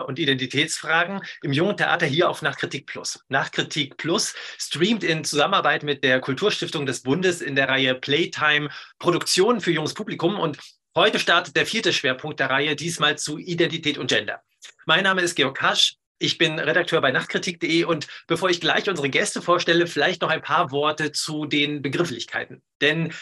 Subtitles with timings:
[0.00, 3.20] und Identitätsfragen im Jungen Theater hier auf Nachkritik Plus.
[3.28, 9.60] Nachkritik Plus streamt in Zusammenarbeit mit der Kulturstiftung des Bundes in der Reihe Playtime Produktionen
[9.60, 10.58] für junges Publikum und
[10.96, 14.42] heute startet der vierte Schwerpunkt der Reihe, diesmal zu Identität und Gender.
[14.86, 15.96] Mein Name ist Georg Kasch.
[16.18, 20.42] Ich bin Redakteur bei Nachtkritik.de und bevor ich gleich unsere Gäste vorstelle, vielleicht noch ein
[20.42, 22.62] paar Worte zu den Begrifflichkeiten.
[22.80, 23.12] Denn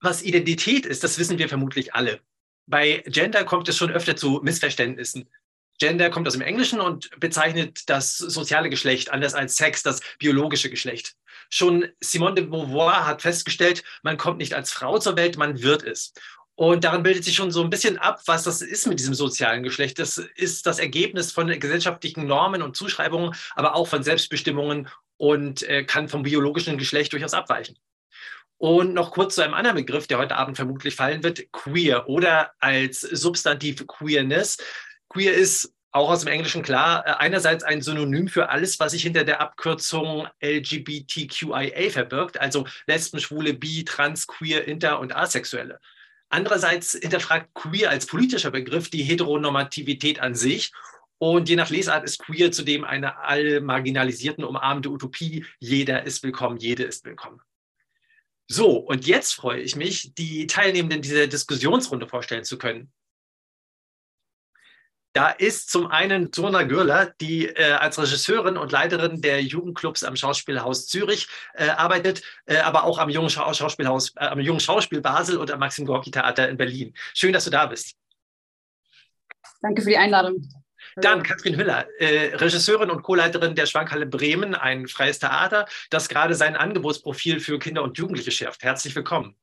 [0.00, 2.20] was Identität ist, das wissen wir vermutlich alle.
[2.66, 5.28] Bei Gender kommt es schon öfter zu Missverständnissen.
[5.78, 10.70] Gender kommt aus dem Englischen und bezeichnet das soziale Geschlecht, anders als Sex, das biologische
[10.70, 11.14] Geschlecht.
[11.50, 15.82] Schon Simone de Beauvoir hat festgestellt, man kommt nicht als Frau zur Welt, man wird
[15.82, 16.12] es.
[16.56, 19.62] Und daran bildet sich schon so ein bisschen ab, was das ist mit diesem sozialen
[19.62, 19.98] Geschlecht.
[19.98, 25.84] Das ist das Ergebnis von gesellschaftlichen Normen und Zuschreibungen, aber auch von Selbstbestimmungen und äh,
[25.84, 27.76] kann vom biologischen Geschlecht durchaus abweichen.
[28.58, 32.52] Und noch kurz zu einem anderen Begriff, der heute Abend vermutlich fallen wird, queer oder
[32.58, 34.56] als Substantiv Queerness.
[35.08, 39.02] Queer ist auch aus dem Englischen klar, äh, einerseits ein Synonym für alles, was sich
[39.02, 45.80] hinter der Abkürzung LGBTQIA verbirgt, also Lesben, Schwule, Bi, Trans, Queer, Inter und Asexuelle.
[46.28, 50.72] Andererseits hinterfragt queer als politischer Begriff die Heteronormativität an sich
[51.18, 55.46] und je nach Lesart ist queer zudem eine allmarginalisierten, umarmende Utopie.
[55.60, 57.40] Jeder ist willkommen, jede ist willkommen.
[58.48, 62.92] So, und jetzt freue ich mich, die Teilnehmenden dieser Diskussionsrunde vorstellen zu können.
[65.16, 70.14] Da ist zum einen Turna Gürler, die äh, als Regisseurin und Leiterin der Jugendclubs am
[70.14, 75.00] Schauspielhaus Zürich äh, arbeitet, äh, aber auch am Jungen Schau Schauspielhaus, äh, am Jungen Schauspiel
[75.00, 76.92] Basel und am Maxim Gorki Theater in Berlin.
[77.14, 77.96] Schön, dass du da bist.
[79.62, 80.46] Danke für die Einladung.
[80.96, 86.34] Dann Katrin Hüller, äh, Regisseurin und Co-Leiterin der Schwankhalle Bremen, ein freies Theater, das gerade
[86.34, 88.62] sein Angebotsprofil für Kinder und Jugendliche schärft.
[88.62, 89.34] Herzlich willkommen.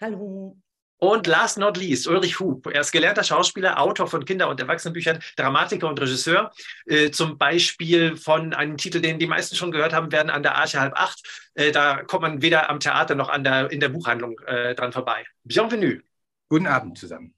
[0.00, 0.56] Hallo.
[1.00, 2.66] Und last not least, Ulrich Hub.
[2.66, 6.52] Er ist gelernter Schauspieler, Autor von Kinder- und Erwachsenenbüchern, Dramatiker und Regisseur.
[6.84, 10.56] Äh, zum Beispiel von einem Titel, den die meisten schon gehört haben werden, an der
[10.56, 11.50] Arche halb acht.
[11.54, 14.92] Äh, da kommt man weder am Theater noch an der, in der Buchhandlung äh, dran
[14.92, 15.24] vorbei.
[15.42, 16.02] Bienvenue.
[16.50, 17.32] Guten Abend zusammen.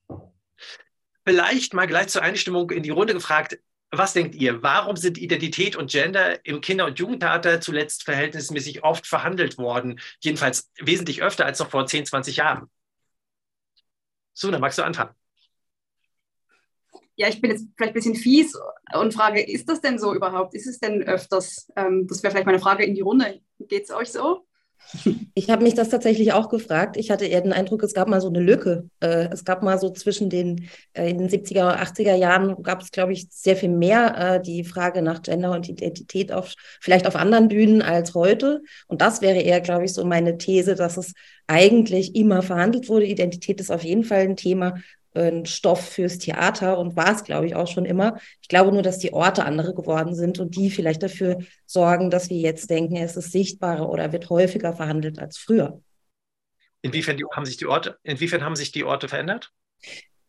[1.24, 3.60] Vielleicht mal gleich zur Einstimmung in die Runde gefragt.
[3.92, 4.60] Was denkt ihr?
[4.64, 10.00] Warum sind Identität und Gender im Kinder- und Jugendtheater zuletzt verhältnismäßig oft verhandelt worden?
[10.18, 12.68] Jedenfalls wesentlich öfter als noch vor 10, 20 Jahren.
[14.34, 15.14] Suna, magst du anfangen?
[17.14, 18.58] Ja, ich bin jetzt vielleicht ein bisschen fies
[18.94, 20.54] und frage, ist das denn so überhaupt?
[20.54, 21.70] Ist es denn öfters?
[21.76, 23.40] Ähm, das wäre vielleicht meine Frage in die Runde.
[23.58, 24.46] Geht es euch so?
[25.34, 26.96] Ich habe mich das tatsächlich auch gefragt.
[26.96, 28.90] Ich hatte eher den Eindruck, es gab mal so eine Lücke.
[29.00, 32.90] Äh, es gab mal so zwischen den, äh, in den 70er, 80er Jahren gab es,
[32.90, 37.16] glaube ich, sehr viel mehr äh, die Frage nach Gender und Identität auf, vielleicht auf
[37.16, 38.62] anderen Bühnen als heute.
[38.86, 41.14] Und das wäre eher, glaube ich, so meine These, dass es
[41.46, 43.06] eigentlich immer verhandelt wurde.
[43.06, 44.74] Identität ist auf jeden Fall ein Thema,
[45.14, 48.18] ein Stoff fürs Theater und war es, glaube ich, auch schon immer.
[48.40, 52.30] Ich glaube nur, dass die Orte andere geworden sind und die vielleicht dafür sorgen, dass
[52.30, 55.80] wir jetzt denken, es ist sichtbarer oder wird häufiger verhandelt als früher.
[56.82, 59.52] Inwiefern haben sich die Orte, inwiefern haben sich die Orte verändert?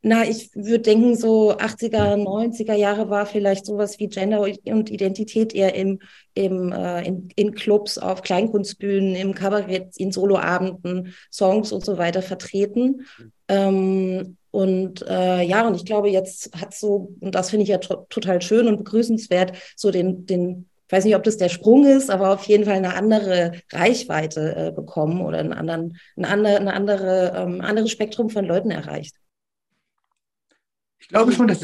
[0.05, 5.55] Na, ich würde denken, so 80er, 90er Jahre war vielleicht sowas wie Gender und Identität
[5.55, 5.99] eher im,
[6.33, 12.21] im, äh, in, in Clubs, auf Kleinkunstbühnen, im Kabarett, in Soloabenden, Songs und so weiter
[12.21, 13.05] vertreten.
[13.47, 17.77] Ähm, und äh, ja, und ich glaube, jetzt hat so, und das finde ich ja
[17.77, 21.85] to total schön und begrüßenswert, so den, den, ich weiß nicht, ob das der Sprung
[21.85, 26.57] ist, aber auf jeden Fall eine andere Reichweite äh, bekommen oder einen anderen, ein andere,
[26.57, 29.15] eine andere, ähm, anderes Spektrum von Leuten erreicht.
[31.03, 31.63] Ich glaube schon, dass,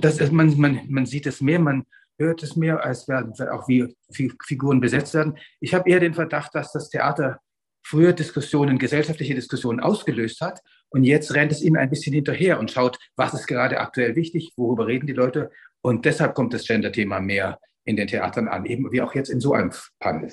[0.00, 1.86] dass man, man, man sieht es mehr, man
[2.18, 5.38] hört es mehr, als werden auch wie Figuren besetzt werden.
[5.60, 7.40] Ich habe eher den Verdacht, dass das Theater
[7.84, 10.60] früher Diskussionen, gesellschaftliche Diskussionen ausgelöst hat
[10.90, 14.52] und jetzt rennt es ihnen ein bisschen hinterher und schaut, was ist gerade aktuell wichtig,
[14.56, 15.50] worüber reden die Leute.
[15.80, 19.40] Und deshalb kommt das Gender-Thema mehr in den Theatern an, eben wie auch jetzt in
[19.40, 20.32] so einem Panel.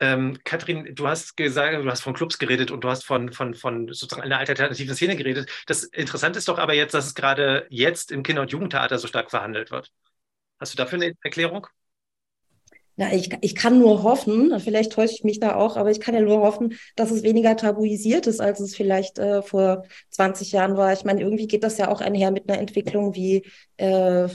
[0.00, 3.54] Ähm, Kathrin, du hast gesagt, du hast von Clubs geredet und du hast von, von,
[3.54, 5.50] von sozusagen einer alternativen Szene geredet.
[5.66, 9.08] Das Interessante ist doch aber jetzt, dass es gerade jetzt im Kinder- und Jugendtheater so
[9.08, 9.92] stark verhandelt wird.
[10.60, 11.66] Hast du dafür eine Erklärung?
[12.96, 16.14] Na, ich, ich kann nur hoffen, vielleicht täusche ich mich da auch, aber ich kann
[16.16, 20.76] ja nur hoffen, dass es weniger tabuisiert ist, als es vielleicht äh, vor 20 Jahren
[20.76, 20.92] war.
[20.92, 23.46] Ich meine, irgendwie geht das ja auch einher mit einer Entwicklung wie
[23.76, 24.28] äh,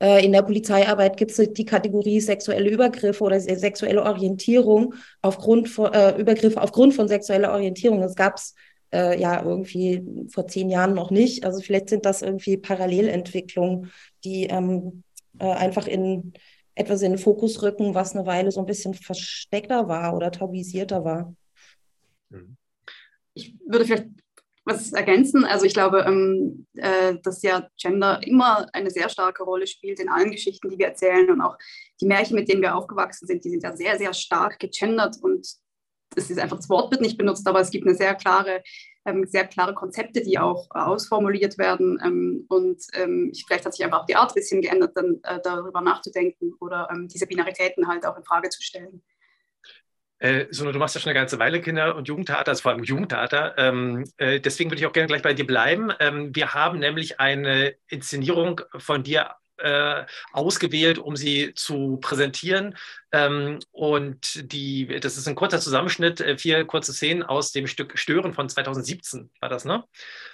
[0.00, 6.18] in der Polizeiarbeit gibt es die Kategorie sexuelle Übergriffe oder sexuelle Orientierung aufgrund von äh,
[6.18, 8.00] Übergriffe aufgrund von sexueller Orientierung.
[8.00, 8.54] Das gab es
[8.94, 10.02] äh, ja irgendwie
[10.32, 11.44] vor zehn Jahren noch nicht.
[11.44, 13.90] Also vielleicht sind das irgendwie Parallelentwicklungen,
[14.24, 15.02] die ähm,
[15.38, 16.32] äh, einfach in
[16.74, 21.04] etwas in den Fokus rücken, was eine Weile so ein bisschen versteckter war oder tabuisierter
[21.04, 21.34] war.
[23.34, 24.08] Ich würde vielleicht
[24.70, 25.44] was ergänzen.
[25.44, 30.08] Also ich glaube, ähm, äh, dass ja Gender immer eine sehr starke Rolle spielt in
[30.08, 31.56] allen Geschichten, die wir erzählen und auch
[32.00, 35.46] die Märchen, mit denen wir aufgewachsen sind, die sind ja sehr, sehr stark gegendert und
[36.16, 38.62] es ist einfach das Wort wird nicht benutzt, aber es gibt eine sehr klare,
[39.04, 44.02] ähm, sehr klare Konzepte, die auch ausformuliert werden ähm, und ähm, vielleicht hat sich einfach
[44.02, 48.04] auch die Art ein bisschen geändert, dann äh, darüber nachzudenken oder ähm, diese Binaritäten halt
[48.06, 49.02] auch in Frage zu stellen.
[50.20, 52.84] Äh, Sona, du machst ja schon eine ganze Weile Kinder- und Jugendtheater, also vor allem
[52.84, 53.56] Jugendtheater.
[53.56, 55.90] Ähm, äh, deswegen würde ich auch gerne gleich bei dir bleiben.
[55.98, 62.76] Ähm, wir haben nämlich eine Inszenierung von dir äh, ausgewählt, um sie zu präsentieren.
[63.12, 67.98] Ähm, und die, das ist ein kurzer Zusammenschnitt, äh, vier kurze Szenen aus dem Stück
[67.98, 69.84] Stören von 2017, war das, ne?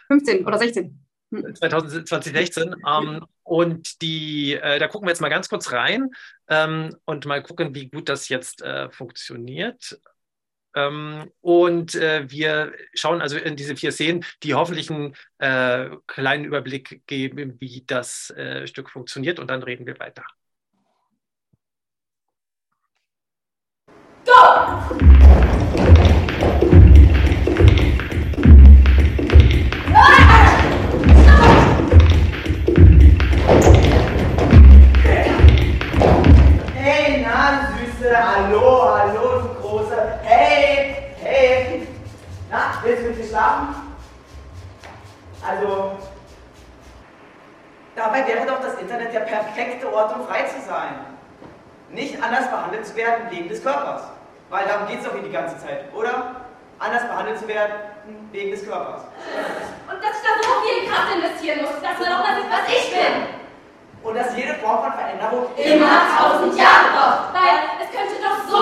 [0.08, 1.00] 15 oder 16.
[1.30, 2.74] 2016.
[2.86, 6.10] Ähm, und die, äh, da gucken wir jetzt mal ganz kurz rein
[6.48, 9.98] ähm, und mal gucken, wie gut das jetzt äh, funktioniert.
[10.74, 16.44] Ähm, und äh, wir schauen also in diese vier Szenen, die hoffentlich einen äh, kleinen
[16.44, 19.38] Überblick geben, wie das äh, Stück funktioniert.
[19.38, 20.24] Und dann reden wir weiter.
[24.26, 25.45] Go!
[38.22, 40.20] Hallo, hallo, du Große.
[40.22, 41.88] Hey, hey.
[42.50, 43.74] Na, willst du mit mir schlafen?
[45.46, 45.92] Also,
[47.94, 50.94] dabei wäre doch das Internet der perfekte Ort, um frei zu sein.
[51.90, 54.02] Nicht anders behandelt zu werden wegen des Körpers.
[54.50, 56.36] Weil darum geht es doch hier die ganze Zeit, oder?
[56.78, 57.74] Anders behandelt zu werden
[58.32, 59.02] wegen des Körpers.
[59.90, 62.68] Und dass ich da so viel Kraft investieren muss, dass man doch das ist, was
[62.68, 63.35] ich bin.
[64.02, 67.34] Und dass jede Form von Veränderung immer tausend Jahre braucht.
[67.34, 68.58] Weil es könnte doch so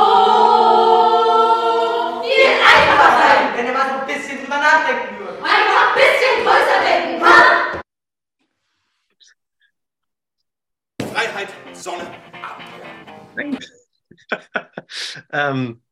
[2.23, 3.53] viel einfacher sein.
[3.57, 5.43] Wenn ihr mal so ein bisschen drüber nachdenken würdet.
[5.43, 7.25] Einfach ein bisschen größer denken.
[7.25, 7.35] Ha?
[11.13, 12.07] Freiheit, Sonne,
[13.37, 13.59] Abenteuer.
[15.33, 15.83] ähm,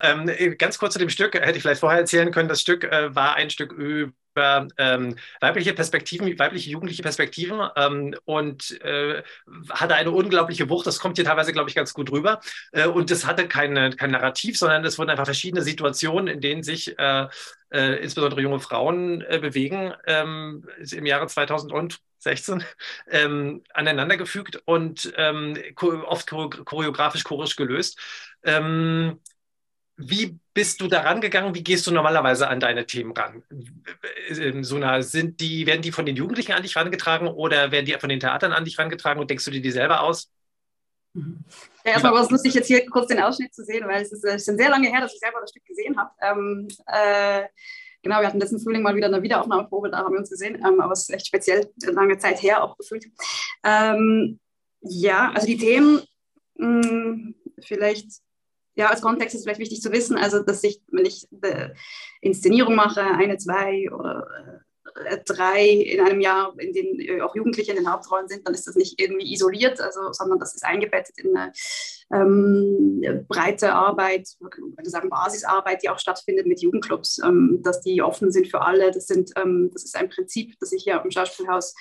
[0.00, 3.14] ähm, ganz kurz zu dem Stück, hätte ich vielleicht vorher erzählen können, das Stück äh,
[3.14, 9.22] war ein Stück über über ähm, weibliche Perspektiven, weibliche jugendliche Perspektiven ähm, und äh,
[9.68, 10.86] hatte eine unglaubliche Wucht.
[10.86, 12.40] Das kommt hier teilweise, glaube ich, ganz gut rüber.
[12.72, 16.62] Äh, und es hatte keine, kein Narrativ, sondern es wurden einfach verschiedene Situationen, in denen
[16.62, 17.26] sich äh,
[17.70, 22.64] äh insbesondere junge Frauen äh, bewegen, ähm, im Jahre 2016
[23.10, 25.58] ähm, aneinandergefügt und ähm,
[26.06, 27.98] oft choreografisch, chorisch gelöst.
[28.42, 29.20] Ähm,
[30.00, 31.54] wie bist du daran gegangen?
[31.54, 33.42] Wie gehst du normalerweise an deine Themen ran?
[34.62, 37.92] So eine, sind die, werden die von den Jugendlichen an dich herangetragen oder werden die
[37.92, 40.30] von den Theatern an dich herangetragen und denkst du dir die selber aus?
[41.14, 44.24] Ja, erstmal war es lustig, jetzt hier kurz den Ausschnitt zu sehen, weil es ist,
[44.24, 46.10] ist schon sehr lange her, dass ich selber das Stück gesehen habe.
[46.22, 47.48] Ähm, äh,
[48.02, 50.80] genau, wir hatten letzten Frühling mal wieder eine Wiederaufnahmeprobe, da haben wir uns gesehen, ähm,
[50.80, 53.06] aber es ist echt speziell lange Zeit her auch gefühlt.
[53.64, 54.38] Ähm,
[54.82, 56.00] ja, also die Themen,
[56.54, 58.22] mh, hm, vielleicht
[58.74, 61.74] ja, als Kontext ist vielleicht wichtig zu wissen, also dass ich, wenn ich eine
[62.20, 64.26] Inszenierung mache, eine, zwei oder
[65.04, 68.54] äh, drei in einem Jahr, in denen äh, auch Jugendliche in den Hauptrollen sind, dann
[68.54, 71.52] ist das nicht irgendwie isoliert, also, sondern das ist eingebettet in eine
[72.12, 78.30] ähm, breite Arbeit, würde sagen Basisarbeit, die auch stattfindet mit Jugendclubs, ähm, dass die offen
[78.32, 78.90] sind für alle.
[78.90, 81.74] Das, sind, ähm, das ist ein Prinzip, das ich hier im Schauspielhaus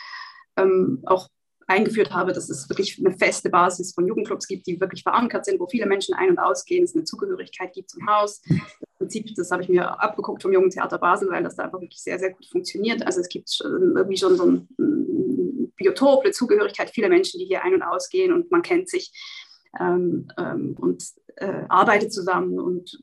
[0.57, 1.29] ähm, auch
[1.69, 5.59] eingeführt habe, dass es wirklich eine feste Basis von Jugendclubs gibt, die wirklich verankert sind,
[5.59, 8.41] wo viele Menschen ein- und ausgehen, es eine Zugehörigkeit gibt zum Haus.
[8.41, 12.01] Das Prinzip, das habe ich mir abgeguckt vom Jugendtheater Basel, weil das da einfach wirklich
[12.01, 13.05] sehr, sehr gut funktioniert.
[13.05, 14.67] Also es gibt irgendwie schon so ein
[15.75, 19.11] Biotop, eine Zugehörigkeit, viele Menschen, die hier ein- und ausgehen und man kennt sich
[19.79, 21.03] ähm, ähm, und
[21.37, 23.01] äh, arbeitet zusammen und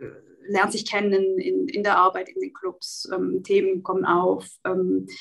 [0.00, 4.46] äh, lernt sich kennen in, in der Arbeit, in den Clubs, ähm, Themen kommen auf.
[4.64, 5.12] Ähm, äh,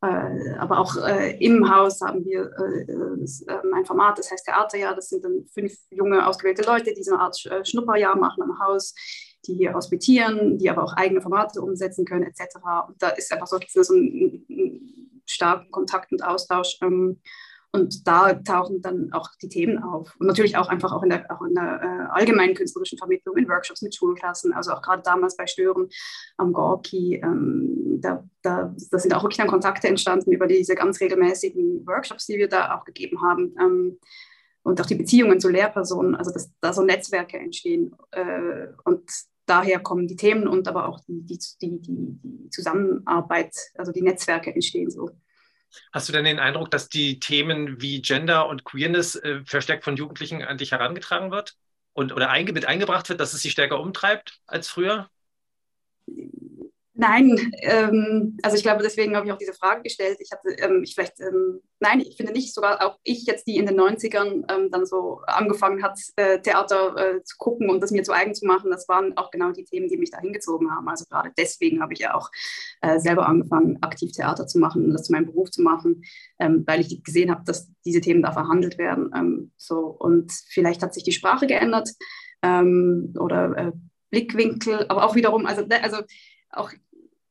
[0.00, 4.94] aber auch äh, im Haus haben wir äh, ähm, ein Format, das heißt Theaterjahr.
[4.94, 8.94] Das sind dann fünf junge, ausgewählte Leute, die so eine Art Schnupperjahr machen am Haus,
[9.46, 12.56] die hier hospitieren, die aber auch eigene Formate umsetzen können, etc.
[12.86, 16.78] Und da ist einfach so, so ein, ein starken Kontakt und Austausch.
[16.82, 17.20] Ähm,
[17.78, 20.14] und da tauchen dann auch die Themen auf.
[20.18, 23.48] Und natürlich auch einfach auch in der, auch in der äh, allgemeinen künstlerischen Vermittlung, in
[23.48, 25.88] Workshops mit Schulklassen, also auch gerade damals bei Stören
[26.36, 27.20] am Gorki.
[27.22, 32.26] Ähm, da, da, da sind auch wirklich dann Kontakte entstanden über diese ganz regelmäßigen Workshops,
[32.26, 33.54] die wir da auch gegeben haben.
[33.60, 33.98] Ähm,
[34.62, 37.94] und auch die Beziehungen zu Lehrpersonen, also dass da so Netzwerke entstehen.
[38.10, 39.02] Äh, und
[39.46, 44.52] daher kommen die Themen und aber auch die, die, die, die Zusammenarbeit, also die Netzwerke
[44.52, 45.10] entstehen so.
[45.92, 49.96] Hast du denn den Eindruck, dass die Themen wie Gender und Queerness äh, verstärkt von
[49.96, 51.56] Jugendlichen an dich herangetragen wird
[51.92, 55.10] und oder einge mit eingebracht wird, dass es sie stärker umtreibt als früher?
[57.00, 60.18] Nein, ähm, also ich glaube, deswegen habe ich auch diese Frage gestellt.
[60.18, 63.56] Ich hatte, ähm, ich vielleicht, ähm, nein, ich finde nicht, sogar auch ich jetzt, die
[63.56, 67.92] in den 90ern ähm, dann so angefangen hat, äh, Theater äh, zu gucken und das
[67.92, 70.72] mir zu eigen zu machen, das waren auch genau die Themen, die mich da hingezogen
[70.72, 70.88] haben.
[70.88, 72.32] Also gerade deswegen habe ich ja auch
[72.80, 76.02] äh, selber angefangen, aktiv Theater zu machen und das zu meinem Beruf zu machen,
[76.40, 79.12] ähm, weil ich gesehen habe, dass diese Themen da verhandelt werden.
[79.14, 81.90] Ähm, so und vielleicht hat sich die Sprache geändert
[82.40, 83.72] oder äh,
[84.10, 85.98] Blickwinkel, aber auch wiederum, also, ne, also
[86.50, 86.72] auch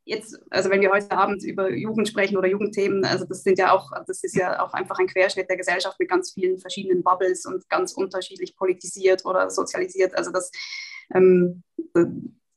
[0.07, 3.71] jetzt, also wenn wir heute Abend über Jugend sprechen oder Jugendthemen, also das sind ja
[3.71, 7.45] auch, das ist ja auch einfach ein Querschnitt der Gesellschaft mit ganz vielen verschiedenen Bubbles
[7.45, 10.17] und ganz unterschiedlich politisiert oder sozialisiert.
[10.17, 10.51] Also das
[11.13, 11.63] ähm,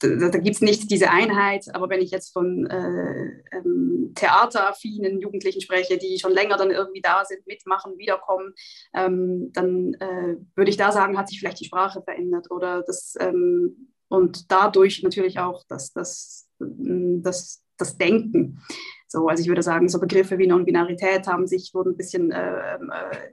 [0.00, 5.20] da, da, gibt es nicht diese Einheit, aber wenn ich jetzt von äh, ähm, theateraffinen
[5.20, 8.54] Jugendlichen spreche, die schon länger dann irgendwie da sind, mitmachen, wiederkommen,
[8.94, 13.14] ähm, dann äh, würde ich da sagen, hat sich vielleicht die Sprache verändert oder das
[13.20, 18.62] ähm, und dadurch natürlich auch dass das das, das Denken.
[19.08, 22.74] So, also ich würde sagen, so Begriffe wie Non-Binarität haben sich, wurden ein bisschen äh,
[22.76, 23.32] äh,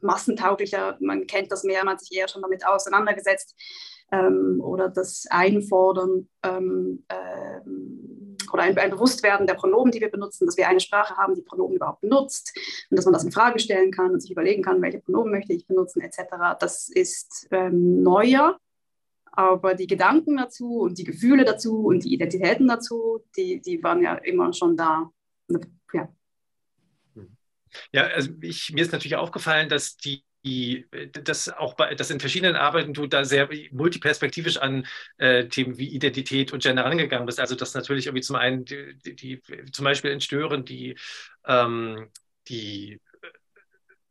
[0.00, 3.56] massentauglicher, man kennt das mehr, man hat sich eher schon damit auseinandergesetzt.
[4.12, 10.44] Ähm, oder das Einfordern ähm, ähm, oder ein, ein, Bewusstwerden der Pronomen, die wir benutzen,
[10.44, 12.54] dass wir eine Sprache haben, die Pronomen überhaupt benutzt
[12.90, 15.54] und dass man das in Frage stellen kann und sich überlegen kann, welche Pronomen möchte
[15.54, 16.18] ich benutzen, etc.
[16.60, 18.58] Das ist ähm, neuer
[19.32, 24.02] aber die Gedanken dazu und die Gefühle dazu und die Identitäten dazu, die, die waren
[24.02, 25.10] ja immer schon da.
[25.92, 26.08] Ja.
[27.90, 30.24] Ja, also ich, mir ist natürlich aufgefallen, dass die
[31.12, 34.86] dass auch bei, dass in verschiedenen Arbeiten du da sehr multiperspektivisch an
[35.18, 37.38] äh, Themen wie Identität und Gender rangegangen bist.
[37.38, 40.98] Also das natürlich irgendwie zum einen die, die, die zum Beispiel in Stören die
[41.46, 42.08] ähm,
[42.48, 43.00] die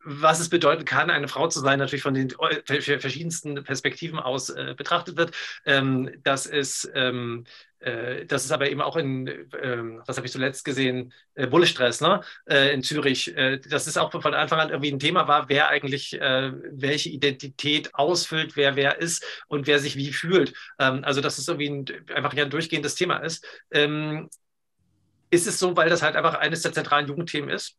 [0.03, 2.31] was es bedeuten kann, eine Frau zu sein, natürlich von den
[2.65, 5.31] verschiedensten Perspektiven aus äh, betrachtet wird,
[5.65, 7.45] ähm, dass, es, ähm,
[7.79, 9.27] äh, dass es aber eben auch in,
[9.61, 12.21] ähm, was habe ich zuletzt gesehen, äh, Bullestress ne?
[12.45, 15.69] Äh, in Zürich, äh, dass es auch von Anfang an irgendwie ein Thema war, wer
[15.69, 20.53] eigentlich äh, welche Identität ausfüllt, wer wer ist und wer sich wie fühlt.
[20.79, 23.45] Ähm, also dass es irgendwie ein, einfach ein durchgehendes Thema ist.
[23.71, 24.29] Ähm,
[25.29, 27.77] ist es so, weil das halt einfach eines der zentralen Jugendthemen ist?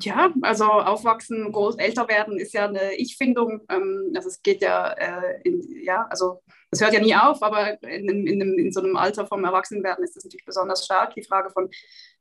[0.00, 3.60] Ja, also aufwachsen, groß, älter werden ist ja eine Ich-Findung.
[3.68, 7.82] Ähm, also es geht ja, äh, in, ja, also es hört ja nie auf, aber
[7.82, 11.14] in, in, in, so einem Alter vom Erwachsenwerden ist das natürlich besonders stark.
[11.14, 11.68] Die Frage von,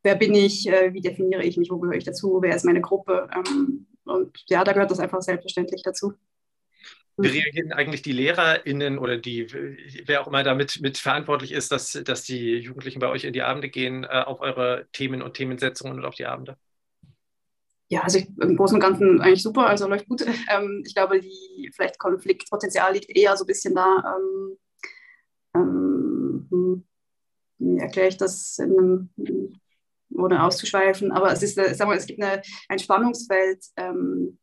[0.04, 2.82] wer bin ich, äh, wie definiere ich mich, wo gehöre ich dazu, wer ist meine
[2.82, 3.28] Gruppe?
[3.36, 6.14] Ähm, und ja, da gehört das einfach selbstverständlich dazu.
[7.18, 9.48] Wie reagieren eigentlich die LehrerInnen oder die,
[10.06, 13.42] wer auch immer damit mit verantwortlich ist, dass, dass die Jugendlichen bei euch in die
[13.42, 16.58] Abende gehen, äh, auf eure Themen und Themensetzungen und auf die Abende?
[17.88, 20.26] Ja, also ich, im Großen und Ganzen eigentlich super, also läuft gut.
[20.50, 24.16] Ähm, ich glaube, die vielleicht Konfliktpotenzial liegt eher so ein bisschen da.
[24.16, 24.58] Ähm,
[25.56, 26.86] ähm,
[27.58, 29.10] wie erkläre ich das einem,
[30.14, 31.12] ohne auszuschweifen?
[31.12, 34.40] Aber es ist, äh, sag mal, es gibt eine, ein Spannungsfeld ähm,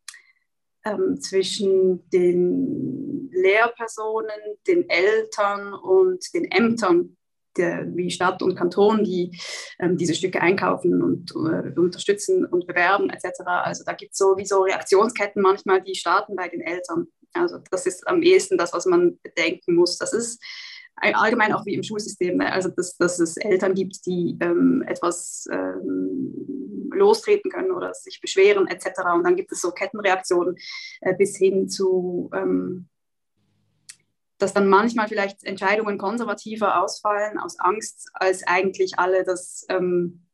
[0.85, 7.17] ähm, zwischen den Lehrpersonen, den Eltern und den Ämtern
[7.57, 9.39] der, wie Stadt und Kanton, die
[9.79, 13.41] ähm, diese Stücke einkaufen und äh, unterstützen und bewerben etc.
[13.47, 17.07] Also da gibt es so wie so Reaktionsketten manchmal, die starten bei den Eltern.
[17.35, 19.99] Also das ist am ehesten das, was man bedenken muss.
[19.99, 20.43] Das ist
[20.97, 22.53] allgemein auch wie im Schulsystem, ne?
[22.53, 28.69] also dass, dass es Eltern gibt, die ähm, etwas ähm, lostreten können oder sich beschweren
[28.69, 29.01] etc.
[29.15, 30.57] Und dann gibt es so Kettenreaktionen
[31.01, 32.89] äh, bis hin zu ähm,
[34.43, 40.27] dass dann manchmal vielleicht Entscheidungen konservativer ausfallen aus Angst, als eigentlich alle das ähm,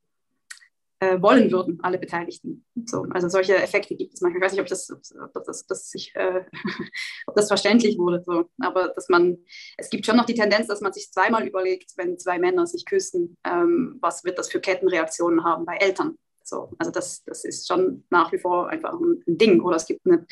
[1.00, 2.64] äh, wollen würden, alle Beteiligten.
[2.86, 4.40] So, also solche Effekte gibt es manchmal.
[4.40, 6.44] Ich weiß nicht, ob das, ob das, das sich, äh,
[7.26, 8.22] ob das verständlich wurde.
[8.26, 8.46] So.
[8.60, 9.38] Aber dass man,
[9.76, 12.86] es gibt schon noch die Tendenz, dass man sich zweimal überlegt, wenn zwei Männer sich
[12.86, 16.16] küssen, ähm, was wird das für Kettenreaktionen haben bei Eltern.
[16.42, 19.60] So, also das, das ist schon nach wie vor einfach ein, ein Ding.
[19.60, 20.26] Oder es gibt eine,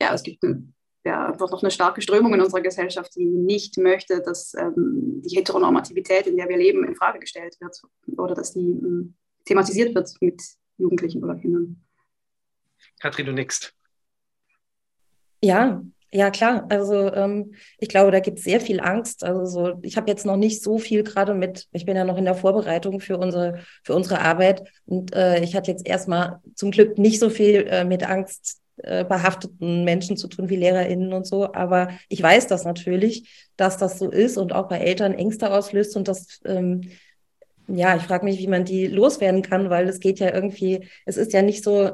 [0.00, 0.72] ja, es gibt eine
[1.06, 5.36] ja, einfach noch eine starke Strömung in unserer Gesellschaft, die nicht möchte, dass ähm, die
[5.36, 7.80] Heteronormativität, in der wir leben, in Frage gestellt wird
[8.18, 10.42] oder dass die ähm, thematisiert wird mit
[10.78, 11.80] Jugendlichen oder Kindern.
[13.00, 13.72] Katrin, du nix.
[15.40, 16.66] Ja, ja, klar.
[16.70, 19.22] Also ähm, ich glaube, da gibt es sehr viel Angst.
[19.22, 22.16] Also so, ich habe jetzt noch nicht so viel gerade mit, ich bin ja noch
[22.16, 26.72] in der Vorbereitung für unsere, für unsere Arbeit und äh, ich hatte jetzt erstmal zum
[26.72, 31.26] Glück nicht so viel äh, mit Angst äh, behafteten Menschen zu tun wie LehrerInnen und
[31.26, 31.52] so.
[31.52, 35.96] Aber ich weiß das natürlich, dass das so ist und auch bei Eltern Ängste auslöst
[35.96, 36.82] und das, ähm,
[37.68, 41.16] ja, ich frage mich, wie man die loswerden kann, weil es geht ja irgendwie, es
[41.16, 41.90] ist ja nicht so,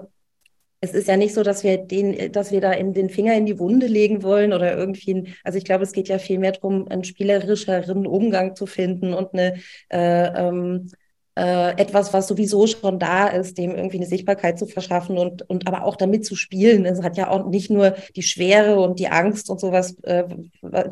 [0.80, 3.46] es ist ja nicht so, dass wir den, dass wir da in den Finger in
[3.46, 6.88] die Wunde legen wollen oder irgendwie, also ich glaube, es geht ja viel mehr darum,
[6.88, 9.54] einen spielerischeren Umgang zu finden und eine
[9.90, 10.90] äh, ähm,
[11.34, 15.66] äh, etwas, was sowieso schon da ist, dem irgendwie eine Sichtbarkeit zu verschaffen und, und
[15.66, 16.84] aber auch damit zu spielen.
[16.84, 20.24] Es hat ja auch nicht nur die Schwere und die Angst und sowas, äh,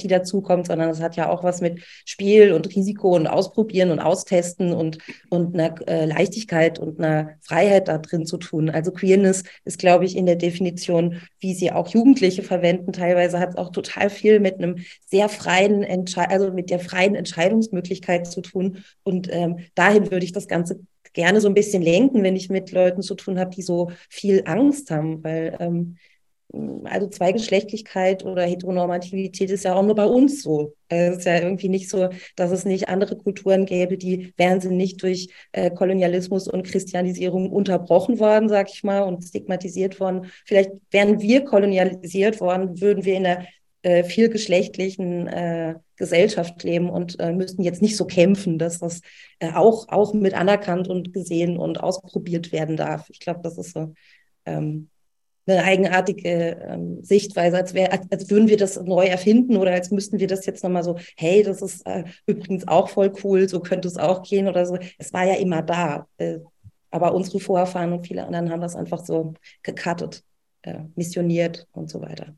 [0.00, 4.00] die dazukommt, sondern es hat ja auch was mit Spiel und Risiko und Ausprobieren und
[4.00, 8.70] Austesten und, und einer äh, Leichtigkeit und einer Freiheit da drin zu tun.
[8.70, 13.50] Also Queerness ist, glaube ich, in der Definition, wie sie auch Jugendliche verwenden, teilweise hat
[13.50, 18.40] es auch total viel mit einem sehr freien Entscheid also mit der freien Entscheidungsmöglichkeit zu
[18.40, 18.78] tun.
[19.02, 20.80] Und ähm, dahin würde ich ich das Ganze
[21.12, 24.42] gerne so ein bisschen lenken, wenn ich mit Leuten zu tun habe, die so viel
[24.46, 25.96] Angst haben, weil ähm,
[26.84, 30.74] also Zweigeschlechtlichkeit oder Heteronormativität ist ja auch nur bei uns so.
[30.88, 34.70] Es ist ja irgendwie nicht so, dass es nicht andere Kulturen gäbe, die wären sie
[34.70, 40.26] nicht durch äh, Kolonialismus und Christianisierung unterbrochen worden, sag ich mal, und stigmatisiert worden.
[40.44, 43.46] Vielleicht wären wir kolonialisiert worden, würden wir in der
[43.82, 49.00] äh, vielgeschlechtlichen äh, Gesellschaft leben und äh, müssten jetzt nicht so kämpfen, dass das
[49.38, 53.08] äh, auch, auch mit anerkannt und gesehen und ausprobiert werden darf.
[53.10, 53.94] Ich glaube, das ist so
[54.46, 54.90] ähm,
[55.46, 59.90] eine eigenartige ähm, Sichtweise, als, wär, als, als, würden wir das neu erfinden oder als
[59.90, 63.60] müssten wir das jetzt nochmal so, hey, das ist äh, übrigens auch voll cool, so
[63.60, 64.78] könnte es auch gehen oder so.
[64.98, 66.06] Es war ja immer da.
[66.18, 66.38] Äh,
[66.90, 70.24] aber unsere Vorfahren und viele anderen haben das einfach so gecuttet,
[70.62, 72.34] äh, missioniert und so weiter.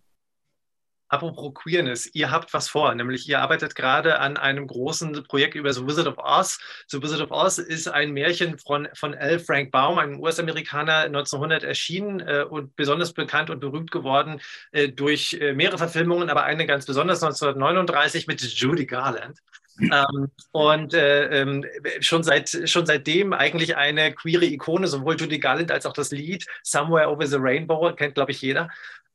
[1.13, 5.71] Apropos Queerness, ihr habt was vor, nämlich ihr arbeitet gerade an einem großen Projekt über
[5.71, 6.59] The Wizard of Oz.
[6.89, 9.39] The Wizard of Oz ist ein Märchen von, von L.
[9.39, 14.41] Frank Baum, einem US-Amerikaner, 1900 erschienen äh, und besonders bekannt und berühmt geworden
[14.71, 19.39] äh, durch äh, mehrere Verfilmungen, aber eine ganz besonders 1939 mit Judy Garland.
[19.81, 21.67] ähm, und äh, ähm,
[22.01, 26.47] schon, seit, schon seitdem eigentlich eine queere Ikone, sowohl Judy Garland als auch das Lied
[26.63, 28.71] Somewhere Over the Rainbow, kennt, glaube ich, jeder.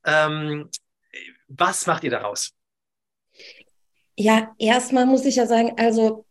[0.05, 0.69] Ähm,
[1.47, 2.53] was macht ihr daraus?
[4.15, 6.25] Ja, erstmal muss ich ja sagen, also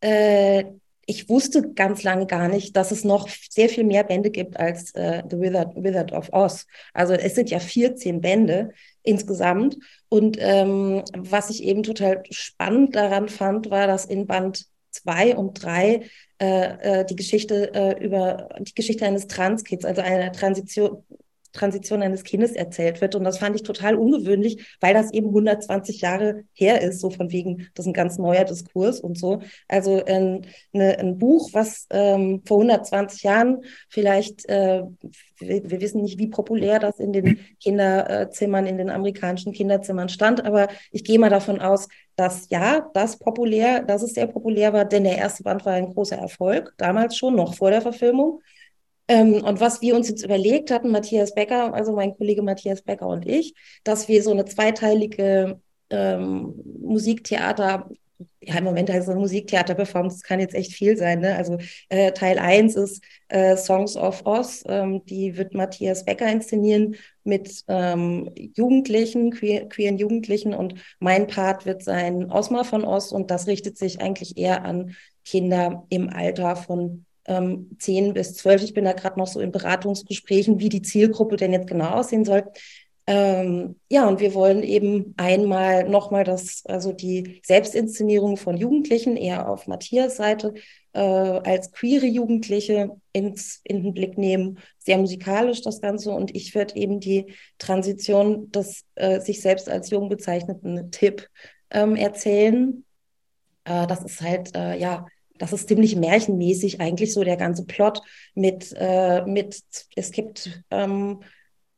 [0.00, 0.64] äh,
[1.06, 4.92] ich wusste ganz lange gar nicht, dass es noch sehr viel mehr Bände gibt als
[4.94, 6.66] äh, The Wizard, Wizard of Oz.
[6.92, 8.70] Also es sind ja 14 Bände
[9.02, 9.78] insgesamt.
[10.08, 15.62] Und ähm, was ich eben total spannend daran fand, war, dass in Band 2 und
[15.62, 16.00] 3
[16.38, 21.04] äh, äh, die Geschichte äh, über die Geschichte eines Transkids, also einer Transition,
[21.52, 23.14] Transition eines Kindes erzählt wird.
[23.14, 27.30] Und das fand ich total ungewöhnlich, weil das eben 120 Jahre her ist, so von
[27.32, 29.40] wegen, das ist ein ganz neuer Diskurs und so.
[29.68, 34.82] Also ein, eine, ein Buch, was ähm, vor 120 Jahren vielleicht, äh,
[35.38, 40.44] wir, wir, wissen nicht, wie populär das in den Kinderzimmern, in den amerikanischen Kinderzimmern stand,
[40.44, 44.84] aber ich gehe mal davon aus, dass ja, das populär, dass es sehr populär war,
[44.86, 48.40] denn der erste Band war ein großer Erfolg, damals schon, noch vor der Verfilmung.
[49.08, 53.06] Ähm, und was wir uns jetzt überlegt hatten, Matthias Becker, also mein Kollege Matthias Becker
[53.06, 57.88] und ich, dass wir so eine zweiteilige ähm, Musiktheater
[58.40, 61.20] ja, im Moment heißt es Musiktheater-Performance, kann jetzt echt viel sein.
[61.20, 61.36] Ne?
[61.36, 66.96] Also äh, Teil 1 ist äh, Songs of Oz, ähm, die wird Matthias Becker inszenieren
[67.24, 73.30] mit ähm, Jugendlichen, queer, queeren Jugendlichen und mein Part wird sein Osma von Oz und
[73.30, 78.64] das richtet sich eigentlich eher an Kinder im Alter von ähm, 10 bis 12.
[78.64, 82.24] Ich bin da gerade noch so in Beratungsgesprächen, wie die Zielgruppe denn jetzt genau aussehen
[82.24, 82.44] soll.
[83.08, 89.48] Ähm, ja, und wir wollen eben einmal nochmal das, also die Selbstinszenierung von Jugendlichen eher
[89.48, 90.54] auf Matthias Seite
[90.92, 96.10] äh, als queere Jugendliche ins, in den Blick nehmen, sehr musikalisch das Ganze.
[96.10, 101.28] Und ich werde eben die Transition des äh, sich selbst als jung bezeichneten Tipp
[101.70, 102.84] ähm, erzählen.
[103.64, 105.06] Äh, das ist halt, äh, ja,
[105.38, 108.02] das ist ziemlich märchenmäßig eigentlich so der ganze Plot
[108.34, 109.62] mit, äh, mit
[109.94, 111.20] es gibt ähm,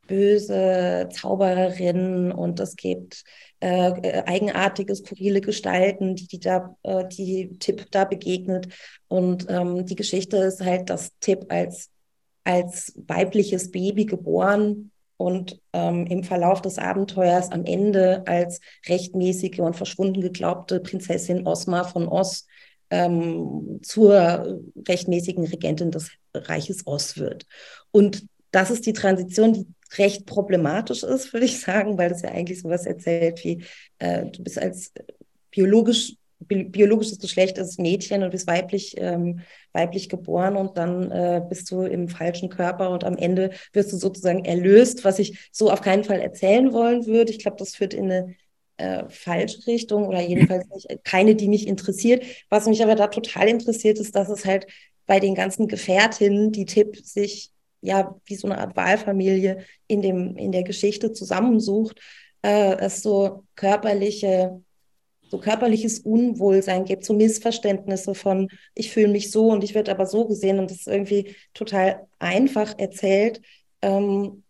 [0.09, 3.23] böse Zaubererinnen und es gibt
[3.61, 8.69] äh, äh, eigenartige, skurrile Gestalten, die, die da, äh, die Tipp da begegnet.
[9.07, 11.89] Und ähm, die Geschichte ist halt, dass Tipp als,
[12.43, 19.75] als weibliches Baby geboren und ähm, im Verlauf des Abenteuers am Ende als rechtmäßige und
[19.75, 22.47] verschwunden geglaubte Prinzessin Osma von Oz
[22.89, 27.45] ähm, zur rechtmäßigen Regentin des Reiches Ost wird.
[27.91, 32.29] Und das ist die Transition, die recht problematisch ist, würde ich sagen, weil das ja
[32.29, 33.63] eigentlich sowas erzählt wie,
[33.99, 34.91] äh, du bist als
[35.51, 39.41] biologisch bi biologisches Geschlecht ist Mädchen und bist weiblich, ähm,
[39.73, 43.97] weiblich geboren und dann äh, bist du im falschen Körper und am Ende wirst du
[43.97, 47.31] sozusagen erlöst, was ich so auf keinen Fall erzählen wollen würde.
[47.31, 48.35] Ich glaube, das führt in eine
[48.79, 52.23] äh, falsche Richtung oder jedenfalls nicht, keine, die mich interessiert.
[52.49, 54.67] Was mich aber da total interessiert, ist, dass es halt
[55.05, 60.35] bei den ganzen Gefährtinnen, die Tipp sich ja, wie so eine Art Wahlfamilie in dem,
[60.37, 61.99] in der Geschichte zusammensucht,
[62.41, 64.61] äh, es so körperliche,
[65.29, 70.05] so körperliches Unwohlsein gibt, so Missverständnisse von, ich fühle mich so und ich werde aber
[70.05, 73.41] so gesehen und das ist irgendwie total einfach erzählt.
[73.81, 74.43] Ähm,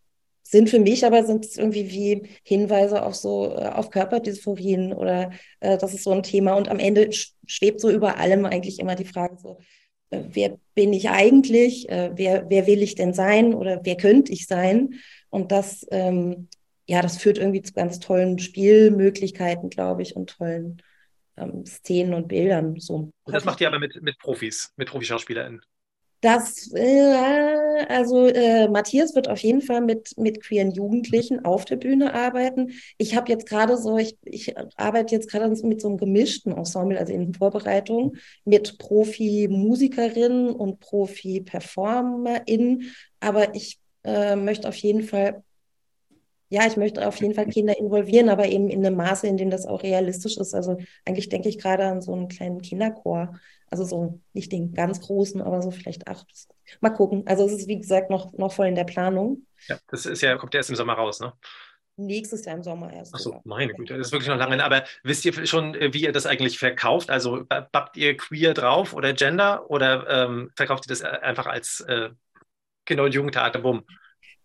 [0.50, 5.32] sind für mich aber sind es irgendwie wie Hinweise auf so äh, auf Körperdysphorien oder
[5.60, 6.54] äh, das ist so ein Thema.
[6.54, 7.12] Und am Ende
[7.46, 9.60] schwebt so über allem eigentlich immer die Frage so
[10.10, 11.88] äh, wer bin ich eigentlich?
[11.90, 14.96] Äh, wer wer will ich denn sein oder wer könnte ich sein?
[15.30, 16.48] Und das ähm,
[16.88, 20.82] ja das führt irgendwie zu ganz tollen Spielmöglichkeiten glaube ich und tollen
[21.38, 23.12] ähm, Szenen und Bildern so.
[23.28, 25.62] Das macht ihr aber mit mit Profis mit Profischauspielerinnen
[26.22, 31.78] das, äh, also äh, Matthias wird auf jeden Fall mit, mit queeren Jugendlichen auf der
[31.78, 32.74] Bühne arbeiten.
[32.98, 37.00] Ich habe jetzt gerade so, ich, ich arbeite jetzt gerade mit so einem gemischten Ensemble,
[37.00, 42.94] also in Vorbereitung, mit Profi-Musikerinnen und Profi-PerformerInnen.
[43.22, 45.42] Aber ich äh, möchte auf jeden Fall,
[46.50, 49.52] ja, ich möchte auf jeden Fall Kinder involvieren, aber eben in einem Maße, in dem
[49.52, 50.54] das auch realistisch ist.
[50.54, 53.40] Also eigentlich denke ich gerade an so einen kleinen Kinderchor
[53.72, 56.28] also so nicht den ganz großen, aber so vielleicht acht.
[56.82, 57.24] Mal gucken.
[57.26, 59.46] Also es ist wie gesagt noch, noch voll in der Planung.
[59.68, 61.34] Ja, das ist ja, kommt ja erst im Sommer raus, ne?
[61.98, 63.14] Nächstes Jahr im Sommer erst.
[63.14, 64.64] Achso, meine Güte, das ist wirklich noch lange.
[64.64, 67.10] Aber wisst ihr schon, äh, wie ihr das eigentlich verkauft?
[67.10, 71.82] Also bappt ihr queer drauf oder Gender oder ähm, verkauft ihr das äh, einfach als
[71.82, 72.10] äh,
[72.86, 73.60] Kinder- und Jugendtheater?
[73.60, 73.84] Bumm.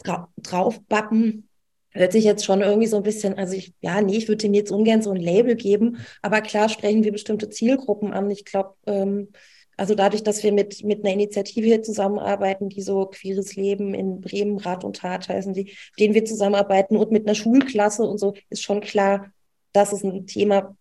[0.03, 1.49] Dra draufbappen
[1.95, 4.55] hört sich jetzt schon irgendwie so ein bisschen, also ich, ja, nee, ich würde dem
[4.55, 8.31] jetzt ungern so ein Label geben, aber klar sprechen wir bestimmte Zielgruppen an.
[8.31, 9.29] Ich glaube, ähm,
[9.77, 14.21] also dadurch, dass wir mit, mit einer Initiative hier zusammenarbeiten, die so queeres Leben in
[14.21, 18.35] Bremen, Rat und Tat heißen die, denen wir zusammenarbeiten und mit einer Schulklasse und so,
[18.51, 19.33] ist schon klar,
[19.73, 20.77] dass es ein Thema,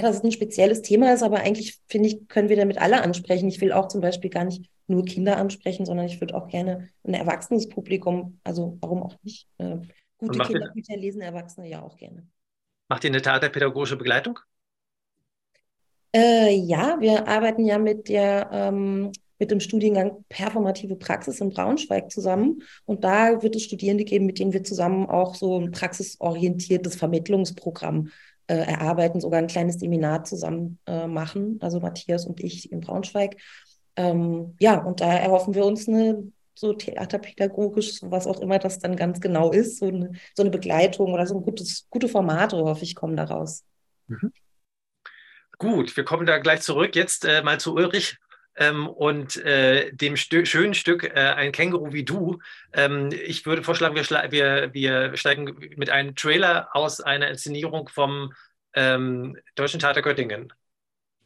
[0.00, 3.48] dass es ein spezielles Thema ist, aber eigentlich finde ich, können wir damit alle ansprechen.
[3.48, 6.88] Ich will auch zum Beispiel gar nicht nur Kinder ansprechen, sondern ich würde auch gerne
[7.04, 9.76] ein erwachsenes Publikum, also warum auch nicht, äh,
[10.28, 12.26] Gute Kinderbücher lesen Erwachsene ja auch gerne.
[12.88, 14.38] Macht ihr eine theaterpädagogische Begleitung?
[16.14, 22.12] Äh, ja, wir arbeiten ja mit der ähm, mit dem Studiengang Performative Praxis in Braunschweig
[22.12, 22.62] zusammen.
[22.84, 28.10] Und da wird es Studierende geben, mit denen wir zusammen auch so ein praxisorientiertes Vermittlungsprogramm
[28.46, 33.36] äh, erarbeiten, sogar ein kleines Seminar zusammen äh, machen, also Matthias und ich in Braunschweig.
[33.96, 38.96] Ähm, ja, und da erhoffen wir uns eine so theaterpädagogisch, was auch immer das dann
[38.96, 42.84] ganz genau ist, so eine, so eine Begleitung oder so ein gutes, gute Formate, hoffe
[42.84, 43.64] ich, kommen daraus.
[44.08, 44.32] Mhm.
[45.58, 46.96] Gut, wir kommen da gleich zurück.
[46.96, 48.18] Jetzt äh, mal zu Ulrich.
[48.54, 52.38] Ähm, und äh, dem Stö schönen Stück äh, Ein Känguru wie du.
[52.74, 58.34] Ähm, ich würde vorschlagen, wir, wir, wir, steigen mit einem Trailer aus einer Inszenierung vom
[58.74, 60.52] ähm, Deutschen Theater Göttingen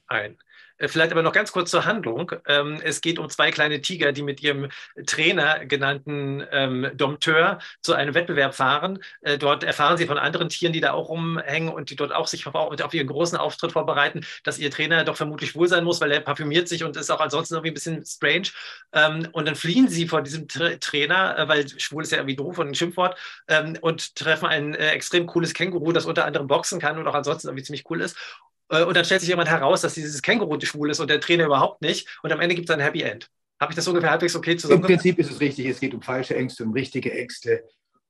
[0.07, 0.39] ein.
[0.79, 2.33] Äh, vielleicht aber noch ganz kurz zur Handlung.
[2.47, 4.69] Ähm, es geht um zwei kleine Tiger, die mit ihrem
[5.07, 8.99] Trainer genannten ähm, Dompteur zu einem Wettbewerb fahren.
[9.23, 12.27] Äh, dort erfahren sie von anderen Tieren, die da auch rumhängen und die dort auch
[12.27, 16.13] sich auf ihren großen Auftritt vorbereiten, dass ihr Trainer doch vermutlich wohl sein muss, weil
[16.13, 18.49] er parfümiert sich und ist auch ansonsten irgendwie ein bisschen strange.
[18.93, 22.37] Ähm, und dann fliehen sie vor diesem Tra Trainer, äh, weil schwul ist ja irgendwie
[22.37, 23.17] doof und ein Schimpfwort,
[23.81, 27.65] und treffen ein extrem cooles Känguru, das unter anderem boxen kann und auch ansonsten irgendwie
[27.65, 28.17] ziemlich cool ist.
[28.69, 31.47] Äh, und dann stellt sich jemand heraus, dass dieses Känguru schwul ist und der Trainer
[31.47, 32.09] überhaupt nicht.
[32.23, 33.31] Und am Ende gibt es ein Happy End.
[33.61, 34.83] Habe ich das ungefähr halbwegs okay zusammen?
[34.83, 35.67] Im Prinzip ist es richtig.
[35.67, 37.65] Es geht um falsche Ängste, um richtige Ängste.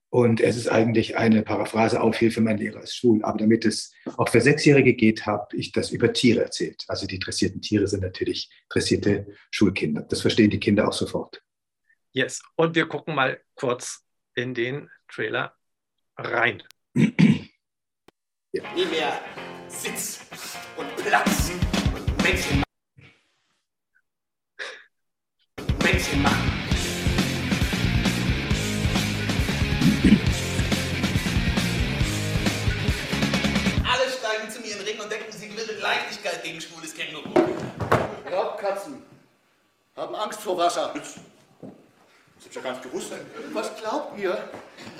[0.08, 3.22] Und es ist eigentlich eine Paraphrase auf Hilfe, mein Lehrer ist schwul.
[3.22, 6.84] Aber damit es auch für Sechsjährige geht, habe ich das über Tiere erzählt.
[6.88, 10.02] Also die dressierten Tiere sind natürlich dressierte Schulkinder.
[10.02, 11.42] Das verstehen die Kinder auch sofort.
[12.12, 12.40] Yes.
[12.54, 15.54] Und wir gucken mal kurz in den Trailer
[16.16, 16.62] rein.
[16.94, 17.04] ja.
[18.74, 18.86] Nie
[20.76, 21.50] und Platz
[21.94, 22.62] und Mädchen
[25.82, 26.52] Mädchen machen.
[33.84, 36.94] Alle steigen zu mir in den Ring und denken, sie gewinnen mit Leichtigkeit gegen schwules
[36.94, 37.32] Känguru.
[38.30, 39.02] Raubkatzen
[39.96, 40.92] haben Angst vor Wasser.
[40.94, 43.12] Das hab ich ja gar nicht gewusst.
[43.52, 44.36] Was glaubt ihr,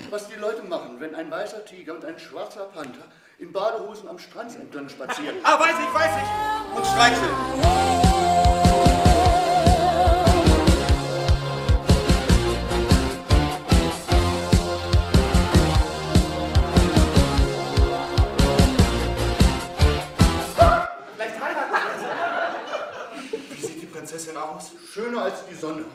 [0.09, 3.05] was die Leute machen, wenn ein weißer Tiger und ein schwarzer Panther
[3.39, 5.37] in Badehosen am Strand entlang spazieren.
[5.43, 6.77] ah, weiß ich, weiß ich.
[6.77, 8.37] Und streicheln.
[21.15, 21.75] Vielleicht heiraten
[23.51, 24.71] Wie sieht die Prinzessin aus?
[24.91, 25.85] Schöner als die Sonne.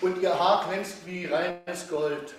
[0.00, 2.34] Und ihr Haar glänzt wie reines Gold.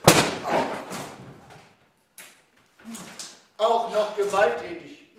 [3.57, 5.09] Auch noch gewalttätig.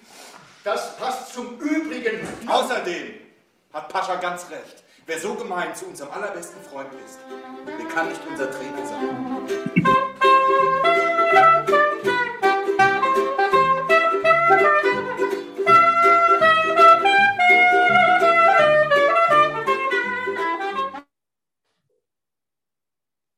[0.64, 2.26] Das passt zum Übrigen.
[2.46, 3.14] Außerdem
[3.72, 4.84] hat Pascha ganz recht.
[5.06, 7.18] Wer so gemein zu unserem allerbesten Freund ist,
[7.66, 9.48] der kann nicht unser Trainer sein.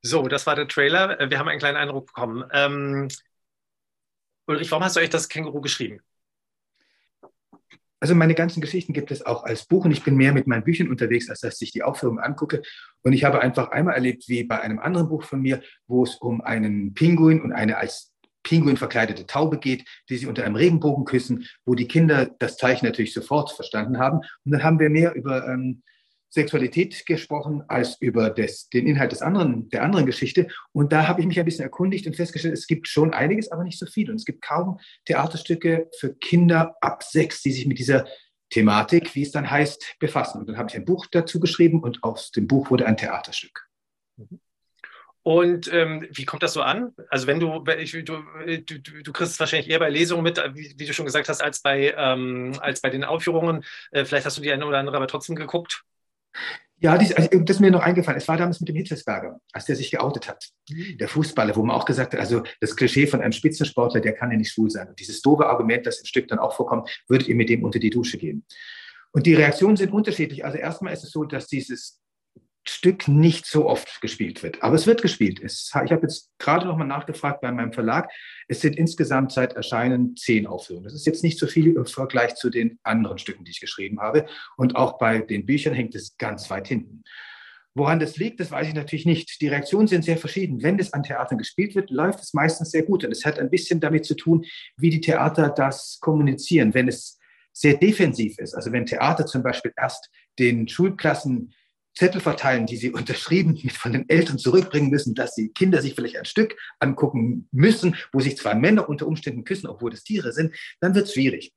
[0.02, 1.30] So, das war der Trailer.
[1.30, 2.44] Wir haben einen kleinen Eindruck bekommen.
[2.52, 3.08] Ähm,
[4.50, 6.00] Ulrich, warum hast du euch das Känguru geschrieben?
[8.00, 10.64] Also meine ganzen Geschichten gibt es auch als Buch und ich bin mehr mit meinen
[10.64, 12.62] Büchern unterwegs, als dass ich die Aufführung angucke.
[13.02, 16.16] Und ich habe einfach einmal erlebt, wie bei einem anderen Buch von mir, wo es
[16.16, 21.04] um einen Pinguin und eine als Pinguin verkleidete Taube geht, die sie unter einem Regenbogen
[21.04, 24.18] küssen, wo die Kinder das Zeichen natürlich sofort verstanden haben.
[24.44, 25.82] Und dann haben wir mehr über ähm,
[26.30, 30.48] Sexualität gesprochen als über das, den Inhalt des anderen, der anderen Geschichte.
[30.72, 33.64] Und da habe ich mich ein bisschen erkundigt und festgestellt, es gibt schon einiges, aber
[33.64, 34.10] nicht so viel.
[34.10, 38.06] Und es gibt kaum Theaterstücke für Kinder ab sechs, die sich mit dieser
[38.50, 40.40] Thematik, wie es dann heißt, befassen.
[40.40, 43.68] Und dann habe ich ein Buch dazu geschrieben und aus dem Buch wurde ein Theaterstück.
[45.22, 46.92] Und ähm, wie kommt das so an?
[47.08, 50.74] Also wenn du, ich, du, du, du kriegst es wahrscheinlich eher bei Lesungen mit, wie,
[50.76, 53.64] wie du schon gesagt hast, als bei, ähm, als bei den Aufführungen.
[53.90, 55.84] Äh, vielleicht hast du die eine oder andere aber trotzdem geguckt.
[56.82, 58.16] Ja, dies, also, das ist mir noch eingefallen.
[58.16, 60.48] Es war damals mit dem Hitzelsberger, als der sich geoutet hat.
[60.68, 64.30] Der Fußballer, wo man auch gesagt hat, also das Klischee von einem Spitzensportler, der kann
[64.30, 64.88] ja nicht schwul sein.
[64.88, 67.78] Und dieses doofe Argument, das im Stück dann auch vorkommt, würdet ihr mit dem unter
[67.78, 68.46] die Dusche gehen.
[69.12, 70.44] Und die Reaktionen sind unterschiedlich.
[70.44, 72.00] Also erstmal ist es so, dass dieses
[72.68, 74.62] Stück nicht so oft gespielt wird.
[74.62, 75.40] Aber es wird gespielt.
[75.42, 78.10] Es, ich habe jetzt gerade noch mal nachgefragt bei meinem Verlag.
[78.48, 80.84] Es sind insgesamt seit Erscheinen zehn Aufführungen.
[80.84, 84.00] Das ist jetzt nicht so viel im Vergleich zu den anderen Stücken, die ich geschrieben
[84.00, 84.26] habe.
[84.56, 87.02] Und auch bei den Büchern hängt es ganz weit hinten.
[87.74, 89.40] Woran das liegt, das weiß ich natürlich nicht.
[89.40, 90.62] Die Reaktionen sind sehr verschieden.
[90.62, 93.04] Wenn das an Theatern gespielt wird, läuft es meistens sehr gut.
[93.04, 94.44] Und es hat ein bisschen damit zu tun,
[94.76, 96.74] wie die Theater das kommunizieren.
[96.74, 97.18] Wenn es
[97.52, 101.52] sehr defensiv ist, also wenn Theater zum Beispiel erst den Schulklassen
[102.00, 106.16] Zettel verteilen, die sie unterschrieben von den Eltern zurückbringen müssen, dass die Kinder sich vielleicht
[106.16, 110.54] ein Stück angucken müssen, wo sich zwei Männer unter Umständen küssen, obwohl es Tiere sind,
[110.80, 111.52] dann wird es schwierig.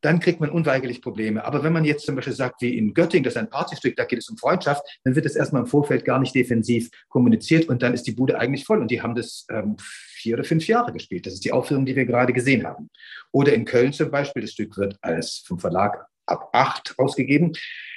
[0.00, 1.44] Dann kriegt man unweigerlich Probleme.
[1.44, 4.04] Aber wenn man jetzt zum Beispiel sagt, wie in Göttingen, das ist ein Partystück, da
[4.04, 7.82] geht es um Freundschaft, dann wird das erstmal im Vorfeld gar nicht defensiv kommuniziert und
[7.82, 8.80] dann ist die Bude eigentlich voll.
[8.80, 11.26] Und die haben das ähm, vier oder fünf Jahre gespielt.
[11.26, 12.90] Das ist die Aufführung, die wir gerade gesehen haben.
[13.32, 17.52] Oder in Köln zum Beispiel, das Stück wird als vom Verlag ab acht ausgegeben.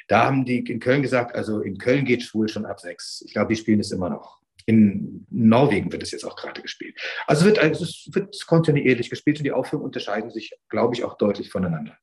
[0.10, 3.24] Da haben die in Köln gesagt, also in Köln geht schwul schon ab sechs.
[3.26, 4.40] Ich glaube, die spielen es immer noch.
[4.66, 7.00] In Norwegen wird es jetzt auch gerade gespielt.
[7.28, 11.16] Also wird, also es wird kontinuierlich gespielt und die Aufführungen unterscheiden sich, glaube ich, auch
[11.18, 11.96] deutlich voneinander.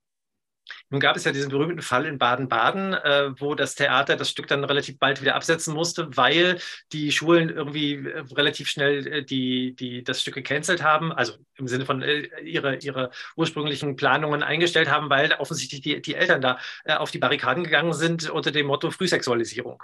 [0.90, 4.46] Nun gab es ja diesen berühmten Fall in Baden-Baden, äh, wo das Theater das Stück
[4.46, 6.58] dann relativ bald wieder absetzen musste, weil
[6.92, 11.66] die Schulen irgendwie äh, relativ schnell äh, die, die das Stück gecancelt haben, also im
[11.66, 16.58] Sinne von äh, ihre, ihre ursprünglichen Planungen eingestellt haben, weil offensichtlich die, die Eltern da
[16.84, 19.82] auf die Barrikaden gegangen sind unter dem Motto Frühsexualisierung.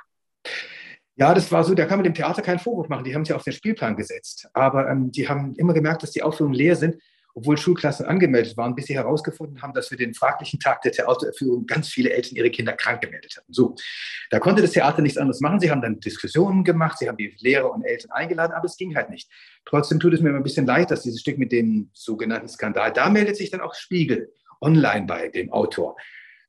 [1.16, 3.04] Ja, das war so, da kann man dem Theater keinen Vorwurf machen.
[3.04, 4.48] Die haben es ja auf den Spielplan gesetzt.
[4.54, 6.96] Aber ähm, die haben immer gemerkt, dass die Aufführungen leer sind
[7.34, 11.66] obwohl Schulklassen angemeldet waren, bis sie herausgefunden haben, dass für den fraglichen Tag der Theatererführung
[11.66, 13.52] ganz viele Eltern ihre Kinder krank gemeldet hatten.
[13.52, 13.74] So,
[14.30, 15.60] da konnte das Theater nichts anderes machen.
[15.60, 18.94] Sie haben dann Diskussionen gemacht, sie haben die Lehrer und Eltern eingeladen, aber es ging
[18.94, 19.30] halt nicht.
[19.64, 22.92] Trotzdem tut es mir immer ein bisschen leid, dass dieses Stück mit dem sogenannten Skandal,
[22.92, 25.96] da meldet sich dann auch Spiegel online bei dem Autor,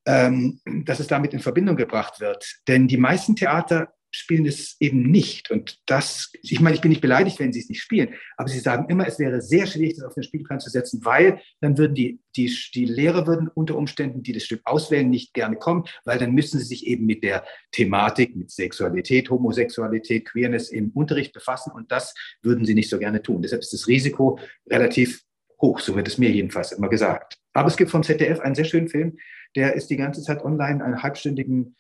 [0.06, 2.60] ähm, dass es damit in Verbindung gebracht wird.
[2.68, 5.52] Denn die meisten Theater spielen es eben nicht.
[5.52, 8.60] Und das, ich meine, ich bin nicht beleidigt, wenn sie es nicht spielen, aber sie
[8.60, 11.96] sagen immer, es wäre sehr schwierig, das auf den Spielplan zu setzen, weil dann würden
[11.96, 16.20] die, die, die Lehrer würden unter Umständen, die das Stück auswählen, nicht gerne kommen, weil
[16.20, 21.72] dann müssen sie sich eben mit der Thematik, mit Sexualität, Homosexualität, Queerness im Unterricht befassen
[21.72, 23.42] und das würden sie nicht so gerne tun.
[23.42, 25.24] Deshalb ist das Risiko relativ
[25.60, 27.38] hoch, so wird es mir jedenfalls immer gesagt.
[27.54, 29.18] Aber es gibt vom ZDF einen sehr schönen Film,
[29.56, 31.76] der ist die ganze Zeit online, einen halbstündigen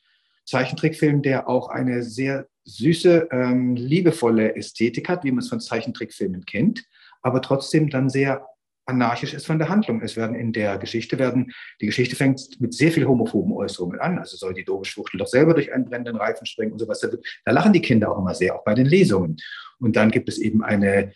[0.45, 6.45] Zeichentrickfilm, der auch eine sehr süße, ähm, liebevolle Ästhetik hat, wie man es von Zeichentrickfilmen
[6.45, 6.84] kennt,
[7.21, 8.45] aber trotzdem dann sehr
[8.86, 10.01] anarchisch ist von der Handlung.
[10.01, 14.19] Es werden in der Geschichte werden, die Geschichte fängt mit sehr viel homophoben Äußerungen an.
[14.19, 16.99] Also soll die doofe Schwuchtel doch selber durch einen brennenden Reifen springen und sowas.
[16.99, 19.38] Da lachen die Kinder auch immer sehr, auch bei den Lesungen.
[19.79, 21.13] Und dann gibt es eben eine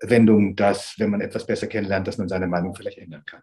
[0.00, 3.42] Wendung, dass, wenn man etwas besser kennenlernt, dass man seine Meinung vielleicht ändern kann.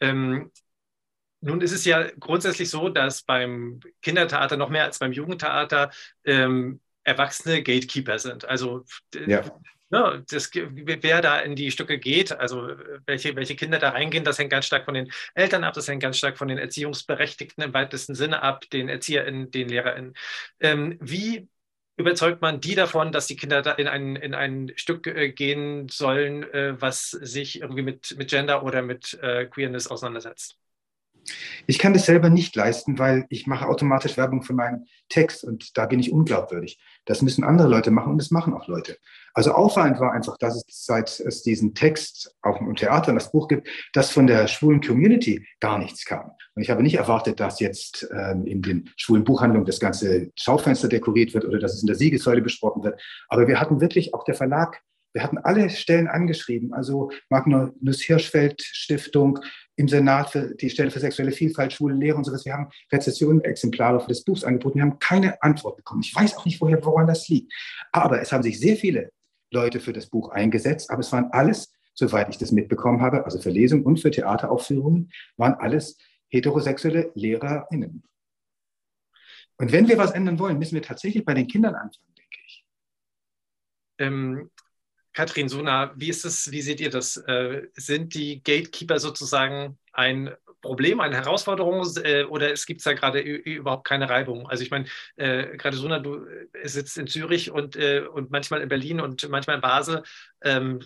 [0.00, 0.50] Ähm,
[1.44, 5.90] nun ist es ja grundsätzlich so, dass beim Kindertheater noch mehr als beim Jugendtheater
[6.24, 8.46] ähm, Erwachsene Gatekeeper sind.
[8.46, 8.84] Also
[9.26, 9.44] ja.
[9.90, 12.70] ne, das, wer da in die Stücke geht, also
[13.06, 16.02] welche, welche Kinder da reingehen, das hängt ganz stark von den Eltern ab, das hängt
[16.02, 20.14] ganz stark von den Erziehungsberechtigten im weitesten Sinne ab, den ErzieherInnen, den LehrerInnen.
[20.60, 21.46] Ähm, wie
[21.96, 25.88] überzeugt man die davon, dass die Kinder da in ein, in ein Stück äh, gehen
[25.90, 30.58] sollen, äh, was sich irgendwie mit, mit Gender oder mit äh, Queerness auseinandersetzt?
[31.66, 35.76] Ich kann das selber nicht leisten, weil ich mache automatisch Werbung für meinen Text und
[35.76, 36.78] da bin ich unglaubwürdig.
[37.04, 38.98] Das müssen andere Leute machen und das machen auch Leute.
[39.32, 43.32] Also auffallend war einfach, dass es seit es diesen Text auch im Theater und das
[43.32, 46.30] Buch gibt, dass von der schwulen Community gar nichts kam.
[46.54, 50.88] Und ich habe nicht erwartet, dass jetzt ähm, in den schwulen Buchhandlungen das ganze Schaufenster
[50.88, 53.00] dekoriert wird oder dass es in der Siegessäule besprochen wird.
[53.28, 54.80] Aber wir hatten wirklich auch der Verlag
[55.14, 59.38] wir hatten alle Stellen angeschrieben, also Magnus Hirschfeld Stiftung,
[59.76, 62.44] im Senat für die Stelle für sexuelle Vielfalt, schwule Lehre und sowas.
[62.44, 64.76] Wir haben Rezessionenexemplare für das Buch angeboten.
[64.76, 66.02] Wir haben keine Antwort bekommen.
[66.04, 67.52] Ich weiß auch nicht, woher, woran das liegt.
[67.92, 69.10] Aber es haben sich sehr viele
[69.50, 70.90] Leute für das Buch eingesetzt.
[70.90, 75.10] Aber es waren alles, soweit ich das mitbekommen habe, also für Lesungen und für Theateraufführungen,
[75.36, 75.98] waren alles
[76.28, 78.04] heterosexuelle LehrerInnen.
[79.56, 82.64] Und wenn wir was ändern wollen, müssen wir tatsächlich bei den Kindern anfangen, denke ich.
[83.98, 84.50] Ähm,
[85.14, 87.16] Katrin Suna, wie ist es, wie seht ihr das?
[87.16, 93.20] Äh, sind die Gatekeeper sozusagen ein Problem, eine Herausforderung äh, oder es gibt da gerade
[93.20, 94.48] überhaupt keine Reibung?
[94.48, 98.60] Also ich meine, äh, gerade Suna, du äh, sitzt in Zürich und, äh, und manchmal
[98.60, 100.02] in Berlin und manchmal in Basel.
[100.42, 100.80] Ähm,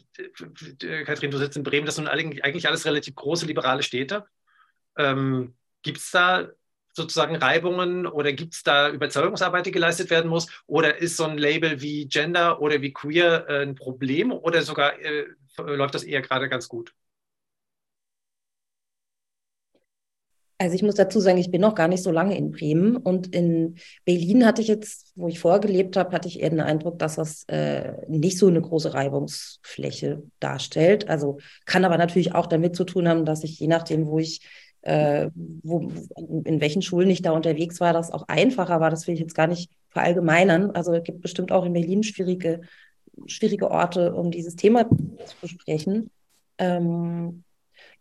[1.06, 4.26] Katrin, du sitzt in Bremen, das sind eigentlich alles relativ große liberale Städte.
[4.96, 6.48] Ähm, gibt es da
[6.98, 10.48] sozusagen Reibungen oder gibt es da Überzeugungsarbeit, die geleistet werden muss?
[10.66, 14.98] Oder ist so ein Label wie Gender oder wie Queer äh, ein Problem oder sogar
[15.00, 15.24] äh,
[15.56, 16.94] läuft das eher gerade ganz gut?
[20.60, 23.32] Also ich muss dazu sagen, ich bin noch gar nicht so lange in Bremen und
[23.32, 27.14] in Berlin hatte ich jetzt, wo ich vorgelebt habe, hatte ich eher den Eindruck, dass
[27.14, 31.08] das äh, nicht so eine große Reibungsfläche darstellt.
[31.08, 34.40] Also kann aber natürlich auch damit zu tun haben, dass ich je nachdem, wo ich
[34.88, 35.30] äh,
[35.62, 35.92] wo,
[36.44, 38.88] in welchen Schulen ich da unterwegs war, das auch einfacher war.
[38.88, 40.70] Das will ich jetzt gar nicht verallgemeinern.
[40.70, 42.62] Also es gibt bestimmt auch in Berlin schwierige,
[43.26, 46.10] schwierige Orte, um dieses Thema zu besprechen.
[46.56, 47.44] Ähm,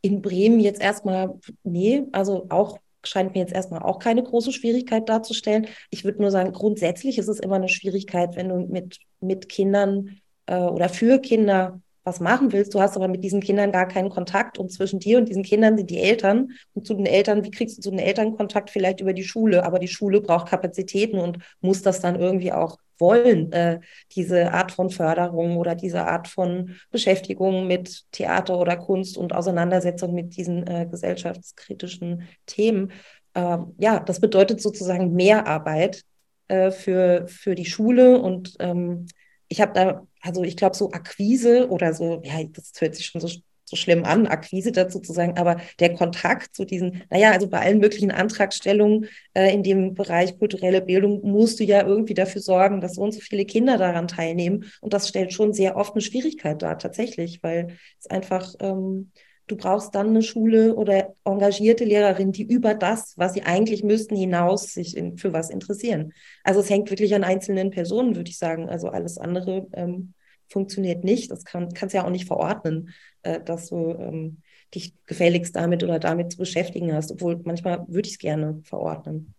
[0.01, 5.09] in Bremen jetzt erstmal, nee, also auch scheint mir jetzt erstmal auch keine große Schwierigkeit
[5.09, 5.67] darzustellen.
[5.89, 10.21] Ich würde nur sagen, grundsätzlich ist es immer eine Schwierigkeit, wenn du mit, mit Kindern
[10.45, 12.73] äh, oder für Kinder was machen willst.
[12.73, 15.77] Du hast aber mit diesen Kindern gar keinen Kontakt und zwischen dir und diesen Kindern
[15.77, 18.69] sind die Eltern und zu den Eltern, wie kriegst du zu den Eltern Kontakt?
[18.69, 22.77] Vielleicht über die Schule, aber die Schule braucht Kapazitäten und muss das dann irgendwie auch
[22.97, 23.81] wollen, äh,
[24.15, 30.13] diese Art von Förderung oder diese Art von Beschäftigung mit Theater oder Kunst und Auseinandersetzung
[30.13, 32.91] mit diesen äh, gesellschaftskritischen Themen.
[33.33, 36.03] Äh, ja, das bedeutet sozusagen mehr Arbeit
[36.47, 39.07] äh, für, für die Schule und ähm,
[39.49, 43.21] ich habe da, also ich glaube, so Akquise oder so, ja, das hört sich schon
[43.21, 43.29] so,
[43.65, 47.59] so schlimm an, Akquise dazu zu sagen, aber der Kontakt zu diesen, naja, also bei
[47.59, 52.81] allen möglichen Antragstellungen äh, in dem Bereich kulturelle Bildung musst du ja irgendwie dafür sorgen,
[52.81, 54.65] dass so und so viele Kinder daran teilnehmen.
[54.81, 59.11] Und das stellt schon sehr oft eine Schwierigkeit dar, tatsächlich, weil es einfach, ähm,
[59.47, 64.15] du brauchst dann eine Schule oder engagierte Lehrerin, die über das, was sie eigentlich müssten,
[64.15, 66.13] hinaus sich in, für was interessieren.
[66.43, 68.69] Also es hängt wirklich an einzelnen Personen, würde ich sagen.
[68.69, 70.13] Also alles andere ähm,
[70.49, 71.31] funktioniert nicht.
[71.31, 74.41] Das kann, kannst ja auch nicht verordnen, äh, dass du ähm,
[74.75, 77.11] dich gefälligst damit oder damit zu beschäftigen hast.
[77.11, 79.33] Obwohl manchmal würde ich es gerne verordnen.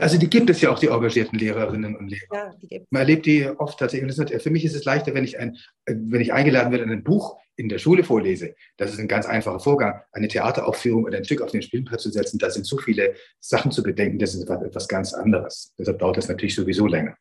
[0.00, 2.54] Also die gibt es ja auch, die engagierten Lehrerinnen und Lehrer.
[2.70, 4.42] Ja, Man erlebt die oft tatsächlich.
[4.42, 7.68] Für mich ist es leichter, wenn ich, ein, wenn ich eingeladen werde, ein Buch in
[7.68, 8.54] der Schule vorlese.
[8.76, 10.00] Das ist ein ganz einfacher Vorgang.
[10.12, 13.70] Eine Theateraufführung oder ein Stück auf den Spielplatz zu setzen, da sind so viele Sachen
[13.70, 15.74] zu bedenken, das ist etwas ganz anderes.
[15.78, 17.16] Deshalb dauert das natürlich sowieso länger.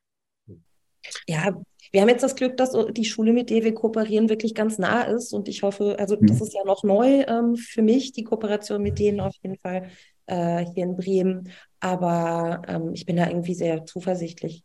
[1.28, 1.56] Ja,
[1.92, 5.04] wir haben jetzt das Glück, dass die Schule, mit der wir kooperieren, wirklich ganz nah
[5.04, 5.34] ist.
[5.34, 6.44] Und ich hoffe, also das mhm.
[6.44, 9.90] ist ja noch neu ähm, für mich, die Kooperation mit denen auf jeden Fall
[10.26, 11.52] äh, hier in Bremen.
[11.80, 14.64] Aber ähm, ich bin da irgendwie sehr zuversichtlich.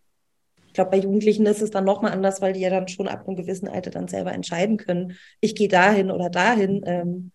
[0.71, 3.27] Ich glaube, bei Jugendlichen ist es dann nochmal anders, weil die ja dann schon ab
[3.27, 6.83] einem gewissen Alter dann selber entscheiden können, ich gehe dahin oder dahin.
[6.87, 7.33] Ähm,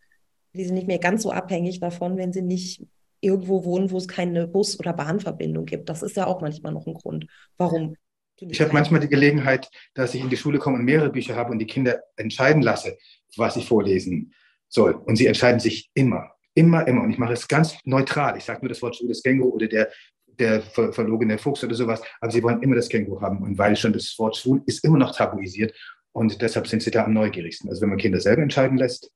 [0.54, 2.82] die sind nicht mehr ganz so abhängig davon, wenn sie nicht
[3.20, 5.90] irgendwo wohnen, wo es keine Bus- oder Bahnverbindung gibt.
[5.90, 7.98] Das ist ja auch manchmal noch ein Grund, warum.
[8.40, 11.52] Ich habe manchmal die Gelegenheit, dass ich in die Schule komme und mehrere Bücher habe
[11.52, 12.98] und die Kinder entscheiden lasse,
[13.36, 14.34] was ich vorlesen
[14.70, 14.94] soll.
[14.94, 17.04] Und sie entscheiden sich immer Immer, immer.
[17.04, 18.38] Und ich mache es ganz neutral.
[18.38, 19.92] Ich sage nur das Wort Schwules Känguru oder der,
[20.40, 22.02] der ver verlogene Fuchs oder sowas.
[22.22, 23.42] Aber sie wollen immer das Känguru haben.
[23.42, 25.74] Und weil schon das Wort schwul ist immer noch tabuisiert.
[26.12, 27.70] Und deshalb sind sie da am neugierigsten.
[27.70, 29.12] Also wenn man Kinder selber entscheiden lässt.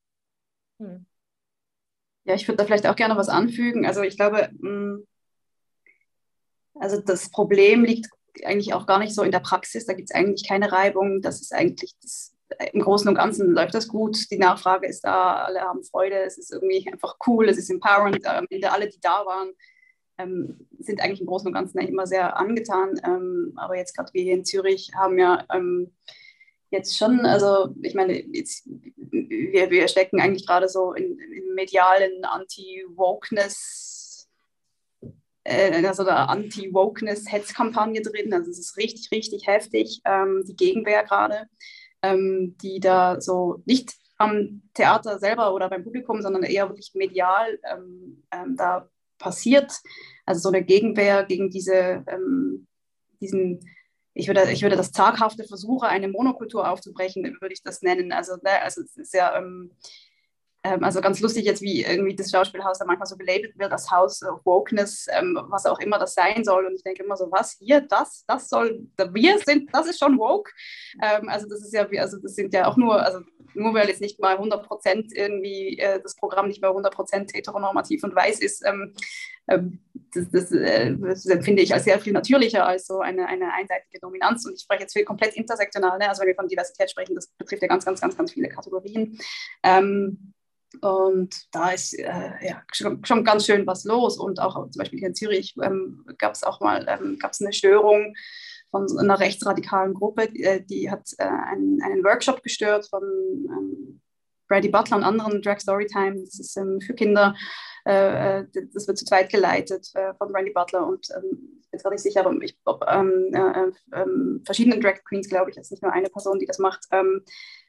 [0.79, 1.05] Hm.
[2.25, 3.85] Ja, ich würde da vielleicht auch gerne was anfügen.
[3.85, 5.07] Also ich glaube, hm,
[6.75, 8.07] also das Problem liegt
[8.43, 9.85] eigentlich auch gar nicht so in der Praxis.
[9.85, 11.21] Da gibt es eigentlich keine Reibung.
[11.21, 12.35] Das ist eigentlich das
[12.73, 14.17] im Großen und Ganzen läuft das gut.
[14.31, 18.25] Die Nachfrage ist da, alle haben Freude, es ist irgendwie einfach cool, es ist empowernd.
[18.25, 19.51] Am Ende alle, die da waren,
[20.19, 22.99] ähm, sind eigentlich im Großen und Ganzen immer sehr angetan.
[23.03, 25.91] Ähm, aber jetzt gerade wir hier in Zürich haben ja ähm,
[26.69, 32.23] jetzt schon, also ich meine, jetzt, wir, wir stecken eigentlich gerade so in, in medialen
[32.23, 34.29] Anti-Wokeness,
[35.45, 38.33] äh, also der Anti-Wokeness-Hetzkampagne drin.
[38.33, 41.47] Also es ist richtig, richtig heftig, ähm, die Gegenwehr gerade,
[42.01, 47.57] ähm, die da so nicht am Theater selber oder beim Publikum, sondern eher wirklich medial
[47.63, 48.23] ähm,
[48.57, 48.89] da
[49.19, 49.71] passiert.
[50.25, 52.67] Also so eine Gegenwehr gegen diese, ähm,
[53.21, 53.59] diesen
[54.13, 58.11] ich würde, ich würde das zaghafte Versuche, eine Monokultur aufzubrechen, würde ich das nennen.
[58.11, 59.71] Also, ne, also es ist ja ähm,
[60.63, 63.89] ähm, also ganz lustig jetzt, wie irgendwie das Schauspielhaus da manchmal so gelabelt wird, das
[63.91, 66.65] Haus of Wokeness, ähm, was auch immer das sein soll.
[66.65, 70.17] Und ich denke immer so, was hier, das, das soll, wir sind, das ist schon
[70.17, 70.51] woke.
[71.01, 73.21] Ähm, also das ist ja, also das sind ja auch nur, also
[73.53, 77.33] nur weil jetzt nicht mal 100 Prozent irgendwie äh, das Programm nicht mehr 100 Prozent
[77.33, 78.93] heteronormativ und weiß ist, ähm,
[79.47, 79.79] ähm,
[80.13, 83.99] das, das, äh, das, empfinde ich als sehr viel natürlicher als so eine, eine einseitige
[83.99, 84.45] Dominanz.
[84.45, 86.09] Und ich spreche jetzt viel komplett intersektional, ne?
[86.09, 89.17] also wenn wir von Diversität sprechen, das betrifft ja ganz, ganz, ganz, ganz viele Kategorien.
[89.63, 90.33] Ähm,
[90.81, 94.17] und da ist äh, ja, schon, schon, ganz schön was los.
[94.17, 97.53] Und auch zum Beispiel hier in Zürich ähm, gab es auch mal ähm, gab's eine
[97.53, 98.13] Störung
[98.71, 104.01] von einer rechtsradikalen Gruppe, die, äh, die hat äh, einen, einen, Workshop gestört von ähm,
[104.47, 106.21] Brady Butler und anderen Drag Storytime.
[106.23, 107.35] Das ist ähm, für Kinder.
[107.89, 111.79] Äh, äh, das wird zu zweit geleitet äh, von Brandy Butler und ähm, ich bin
[111.79, 113.31] zwar nicht sicher, ob, ich, ob ähm,
[113.93, 117.23] ähm, verschiedene Drag Queens, glaube ich, ist nicht nur eine Person, die das macht, ähm,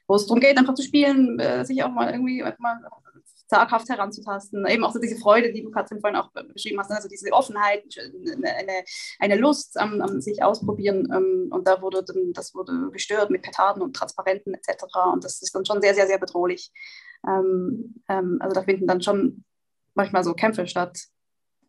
[0.07, 2.79] wo es darum geht, einfach zu spielen, sich auch mal irgendwie mal
[3.47, 4.65] zaghaft heranzutasten.
[4.65, 6.95] Eben auch so diese Freude, die du, Katrin, vorhin auch beschrieben hast, ne?
[6.95, 7.83] also diese Offenheit,
[8.43, 8.83] eine,
[9.19, 11.07] eine Lust am, am sich ausprobieren.
[11.13, 14.83] Ähm, und da wurde dann, das wurde gestört mit Petarden und Transparenten etc.
[15.13, 16.71] Und das ist dann schon sehr, sehr, sehr bedrohlich.
[17.27, 19.45] Ähm, ähm, also da finden dann schon
[19.93, 20.97] manchmal so Kämpfe statt,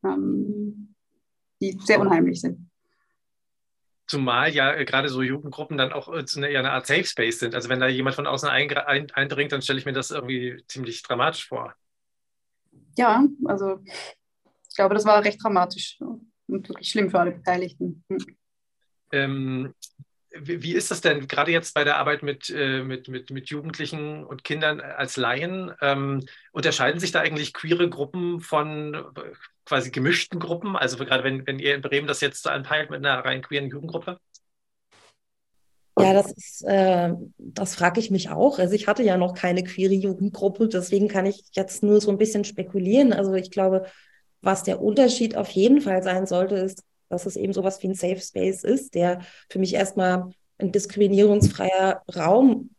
[0.04, 2.68] die sehr unheimlich sind.
[4.06, 7.54] Zumal ja äh, gerade so Jugendgruppen dann auch äh, eine, eine Art Safe Space sind.
[7.54, 11.46] Also wenn da jemand von außen eindringt, dann stelle ich mir das irgendwie ziemlich dramatisch
[11.46, 11.74] vor.
[12.98, 13.80] Ja, also
[14.68, 18.04] ich glaube, das war recht dramatisch und wirklich schlimm für alle Beteiligten.
[18.08, 18.36] Hm.
[19.12, 19.74] Ähm,
[20.38, 24.24] wie, ist das denn gerade jetzt bei der Arbeit mit, äh, mit, mit, mit Jugendlichen
[24.24, 25.72] und Kindern als Laien?
[25.80, 28.96] Ähm, unterscheiden sich da eigentlich queere Gruppen von
[29.64, 30.76] quasi gemischten Gruppen?
[30.76, 34.18] Also gerade wenn, wenn ihr in Bremen das jetzt anpeilt mit einer rein queeren Jugendgruppe?
[35.98, 38.58] Ja, das ist, äh, das frage ich mich auch.
[38.58, 42.18] Also ich hatte ja noch keine queere Jugendgruppe, deswegen kann ich jetzt nur so ein
[42.18, 43.12] bisschen spekulieren.
[43.12, 43.86] Also ich glaube,
[44.40, 47.94] was der Unterschied auf jeden Fall sein sollte, ist, dass es eben sowas wie ein
[47.94, 52.70] Safe Space ist, der für mich erstmal ein diskriminierungsfreier Raum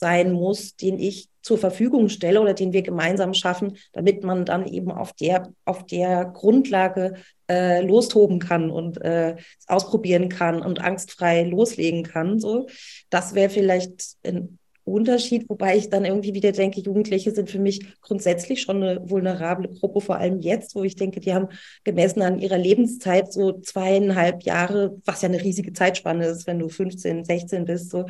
[0.00, 4.66] sein muss, den ich zur Verfügung stelle oder den wir gemeinsam schaffen, damit man dann
[4.66, 7.14] eben auf der, auf der Grundlage
[7.48, 9.36] äh, lostoben kann und äh,
[9.66, 12.38] ausprobieren kann und angstfrei loslegen kann.
[12.38, 12.66] So,
[13.10, 18.00] das wäre vielleicht ein Unterschied, wobei ich dann irgendwie wieder denke, Jugendliche sind für mich
[18.00, 21.48] grundsätzlich schon eine vulnerable Gruppe, vor allem jetzt, wo ich denke, die haben
[21.84, 26.68] gemessen an ihrer Lebenszeit so zweieinhalb Jahre, was ja eine riesige Zeitspanne ist, wenn du
[26.68, 28.06] 15, 16 bist, so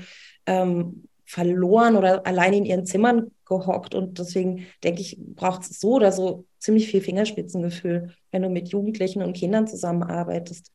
[0.46, 3.94] ähm, verloren oder allein in ihren Zimmern gehockt.
[3.94, 8.68] Und deswegen denke ich, braucht es so oder so ziemlich viel Fingerspitzengefühl, wenn du mit
[8.68, 10.70] Jugendlichen und Kindern zusammenarbeitest.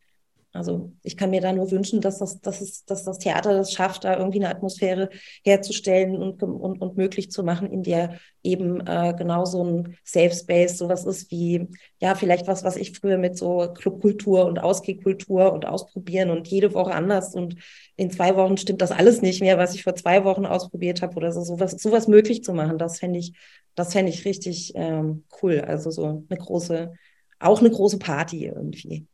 [0.57, 3.71] Also ich kann mir da nur wünschen, dass das, dass es, dass das Theater das
[3.71, 5.09] schafft, da irgendwie eine Atmosphäre
[5.43, 10.31] herzustellen und, und, und möglich zu machen, in der eben äh, genau so ein Safe
[10.33, 11.67] Space sowas ist wie,
[11.99, 16.73] ja, vielleicht was, was ich früher mit so Clubkultur und Ausgehkultur und Ausprobieren und jede
[16.73, 17.55] Woche anders und
[17.95, 21.15] in zwei Wochen stimmt das alles nicht mehr, was ich vor zwei Wochen ausprobiert habe
[21.15, 23.33] oder so, sowas, sowas möglich zu machen, das fände ich,
[23.75, 25.61] das fände ich richtig ähm, cool.
[25.61, 26.93] Also so eine große,
[27.39, 29.07] auch eine große Party irgendwie.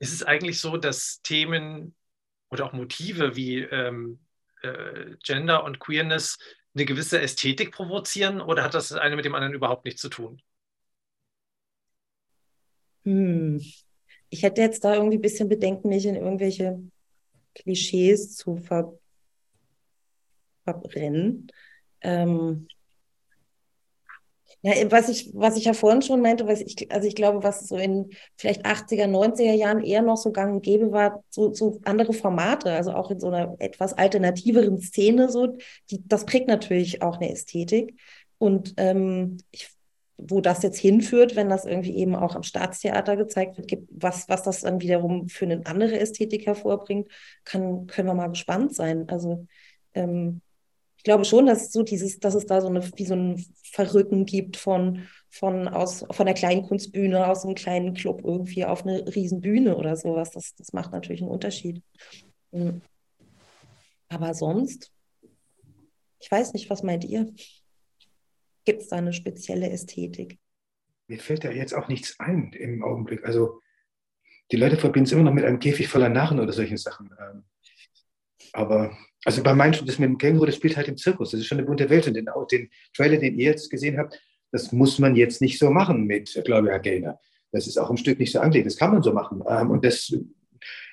[0.00, 1.94] Ist es eigentlich so, dass Themen
[2.50, 4.18] oder auch Motive wie ähm,
[4.62, 6.38] äh, Gender und Queerness
[6.74, 10.42] eine gewisse Ästhetik provozieren oder hat das eine mit dem anderen überhaupt nichts zu tun?
[13.04, 13.60] Hm.
[14.30, 16.80] Ich hätte jetzt da irgendwie ein bisschen Bedenken, mich in irgendwelche
[17.54, 18.96] Klischees zu ver
[20.64, 21.48] verbrennen.
[22.00, 22.68] Ähm,
[24.62, 27.66] ja, was ich, was ich ja vorhin schon meinte, was ich, also ich glaube, was
[27.66, 31.80] so in vielleicht 80er, 90er Jahren eher noch so gang und gäbe war, so, so
[31.84, 35.56] andere Formate, also auch in so einer etwas alternativeren Szene, so,
[35.90, 37.98] die, das prägt natürlich auch eine Ästhetik.
[38.38, 39.70] Und ähm, ich,
[40.18, 44.28] wo das jetzt hinführt, wenn das irgendwie eben auch am Staatstheater gezeigt wird, gibt, was,
[44.28, 47.08] was das dann wiederum für eine andere Ästhetik hervorbringt,
[47.44, 49.08] kann, können wir mal gespannt sein.
[49.08, 49.46] Also
[49.94, 50.42] ähm,
[51.00, 54.26] ich glaube schon, dass so dieses, dass es da so eine, wie so ein Verrücken
[54.26, 59.06] gibt von, von aus, von der kleinen Kunstbühne aus einem kleinen Club irgendwie auf eine
[59.06, 60.32] Riesenbühne oder sowas.
[60.32, 61.82] Das, das macht natürlich einen Unterschied.
[62.52, 62.82] Mhm.
[64.10, 64.92] Aber sonst,
[66.20, 67.32] ich weiß nicht, was meint ihr?
[68.66, 70.38] Gibt es da eine spezielle Ästhetik?
[71.08, 73.24] Mir fällt da jetzt auch nichts ein im Augenblick.
[73.24, 73.62] Also
[74.52, 77.08] die Leute verbinden es immer noch mit einem Käfig voller Narren oder solchen Sachen.
[77.18, 77.44] Ähm,
[78.52, 78.94] aber
[79.24, 81.30] also bei meinem das mit dem Känguru, das spielt halt im Zirkus.
[81.30, 82.06] Das ist schon eine bunte Welt.
[82.06, 85.70] Und den, den Trailer, den ihr jetzt gesehen habt, das muss man jetzt nicht so
[85.70, 87.20] machen mit Gloria Gaynor.
[87.52, 88.66] Das ist auch ein Stück nicht so angelegt.
[88.66, 89.42] Das kann man so machen.
[89.46, 90.14] Ähm, und das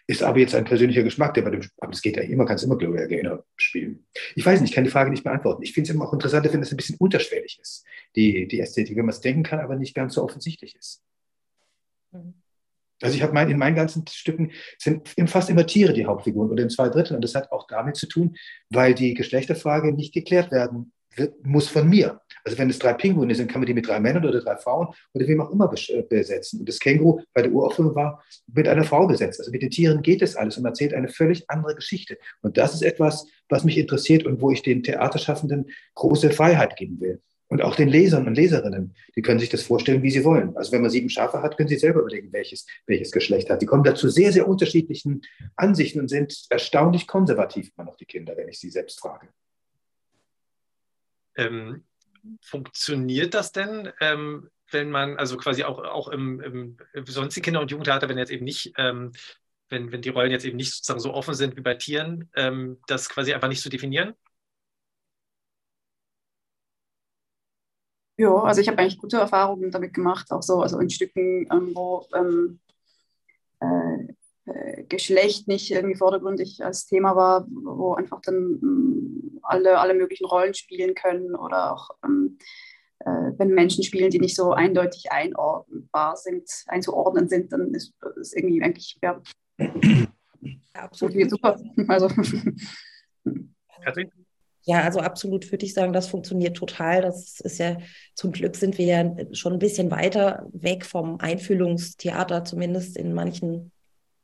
[0.08, 2.64] ist aber jetzt ein persönlicher Geschmack, der bei dem, aber das geht ja immer, kannst
[2.64, 4.06] immer Gloria Gaynor spielen.
[4.36, 5.64] Ich weiß nicht, ich kann die Frage nicht beantworten.
[5.64, 8.96] Ich finde es immer auch interessant, wenn es ein bisschen unterschwellig ist, die, die Ästhetik,
[8.98, 11.04] wenn man es denken kann, aber nicht ganz so offensichtlich ist.
[12.12, 12.36] Mhm.
[13.02, 16.64] Also ich habe mein, in meinen ganzen Stücken sind fast immer Tiere die Hauptfiguren oder
[16.64, 17.16] in zwei Dritteln.
[17.18, 18.36] Und das hat auch damit zu tun,
[18.70, 22.22] weil die Geschlechterfrage nicht geklärt werden wird, muss von mir.
[22.44, 24.88] Also wenn es drei Pinguine sind, kann man die mit drei Männern oder drei Frauen
[25.14, 26.60] oder wem auch immer äh, besetzen.
[26.60, 28.24] Und das Känguru bei der Uraufführung war
[28.54, 29.40] mit einer Frau besetzt.
[29.40, 32.18] Also mit den Tieren geht es alles und erzählt eine völlig andere Geschichte.
[32.42, 37.00] Und das ist etwas, was mich interessiert und wo ich den Theaterschaffenden große Freiheit geben
[37.00, 37.22] will.
[37.50, 40.58] Und auch den Lesern und Leserinnen, die können sich das vorstellen, wie sie wollen.
[40.58, 43.62] Also wenn man sieben Schafe hat, können sie selber überlegen, welches, welches Geschlecht hat.
[43.62, 45.22] Die kommen dazu sehr, sehr unterschiedlichen
[45.56, 49.30] Ansichten und sind erstaunlich konservativ, immer noch die Kinder, wenn ich sie selbst frage.
[51.38, 51.86] Ähm,
[52.42, 57.72] funktioniert das denn, ähm, wenn man, also quasi auch, auch im, im, sonstigen Kinder- und
[57.72, 59.14] Jugendtheater, wenn jetzt eben nicht, ähm,
[59.70, 62.80] wenn, wenn die Rollen jetzt eben nicht sozusagen so offen sind wie bei Tieren, ähm,
[62.88, 64.14] das quasi einfach nicht zu definieren?
[68.18, 71.72] Ja, also ich habe eigentlich gute Erfahrungen damit gemacht, auch so, also in Stücken, ähm,
[71.76, 72.60] wo ähm,
[73.60, 74.14] äh,
[74.48, 80.26] äh, Geschlecht nicht irgendwie vordergründig als Thema war, wo einfach dann ähm, alle, alle möglichen
[80.26, 82.38] Rollen spielen können oder auch ähm,
[83.00, 88.34] äh, wenn Menschen spielen, die nicht so eindeutig einordnbar sind, einzuordnen sind, dann ist das
[88.34, 89.22] irgendwie eigentlich ja,
[90.74, 91.60] absolut super.
[91.88, 92.08] Also.
[93.84, 94.12] Katrin?
[94.68, 97.02] Ja, also absolut würde ich sagen, das funktioniert total.
[97.02, 97.78] Das ist ja,
[98.16, 103.72] zum Glück sind wir ja schon ein bisschen weiter weg vom Einfühlungstheater, zumindest in manchen,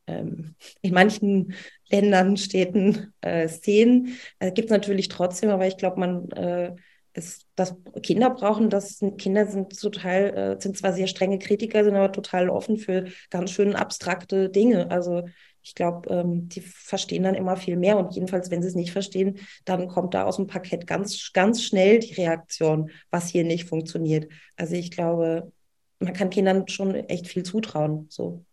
[0.06, 1.54] ähm, in manchen
[1.90, 4.18] Ländern, Städten, äh, Szenen.
[4.40, 6.76] Äh, Gibt es natürlich trotzdem, aber ich glaube, man äh,
[7.14, 11.96] ist, dass Kinder brauchen, das Kinder sind total, äh, sind zwar sehr strenge Kritiker, sind
[11.96, 14.92] aber total offen für ganz schön abstrakte Dinge.
[14.92, 15.24] Also
[15.64, 18.92] ich glaube, ähm, die verstehen dann immer viel mehr und jedenfalls, wenn sie es nicht
[18.92, 23.68] verstehen, dann kommt da aus dem Parkett ganz, ganz schnell die Reaktion, was hier nicht
[23.70, 24.32] funktioniert.
[24.58, 25.52] Also ich glaube,
[26.00, 28.08] man kann Kindern schon echt viel zutrauen.
[28.10, 28.46] So.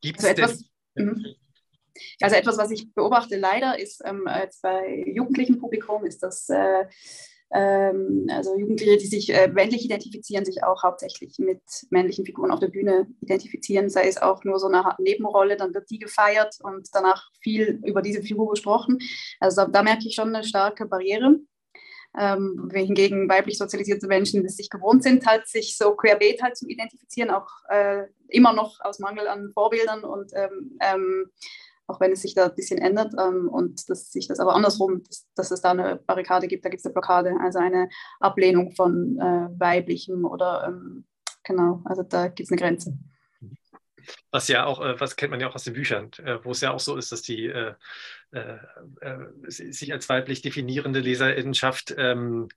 [0.00, 1.26] Gibt es also etwas, mhm.
[2.22, 4.24] also etwas, was ich beobachte leider, ist ähm,
[4.62, 6.86] bei jugendlichen Publikum, ist das äh,
[7.50, 12.68] also Jugendliche, die sich äh, männlich identifizieren, sich auch hauptsächlich mit männlichen Figuren auf der
[12.68, 17.30] Bühne identifizieren, sei es auch nur so eine Nebenrolle, dann wird die gefeiert und danach
[17.40, 18.98] viel über diese Figur gesprochen.
[19.40, 21.38] Also da, da merke ich schon eine starke Barriere.
[22.18, 26.66] Ähm, hingegen weiblich sozialisierte Menschen es sich gewohnt sind, halt sich so querbeet halt zu
[26.66, 31.30] identifizieren, auch äh, immer noch aus Mangel an Vorbildern und ähm, ähm
[31.88, 35.02] auch wenn es sich da ein bisschen ändert ähm, und dass sich das aber andersrum,
[35.04, 37.88] dass, dass, es da eine Barrikade gibt, da gibt es eine Blockade, also eine
[38.20, 41.06] Ablehnung von äh, weiblichem oder ähm,
[41.42, 42.96] genau, also da gibt es eine Grenze.
[44.30, 46.60] Was ja auch, äh, was kennt man ja auch aus den Büchern, äh, wo es
[46.60, 47.74] ja auch so ist, dass die äh,
[48.32, 48.56] äh,
[49.48, 52.48] sich als weiblich definierende Leserinnenschaft ähm,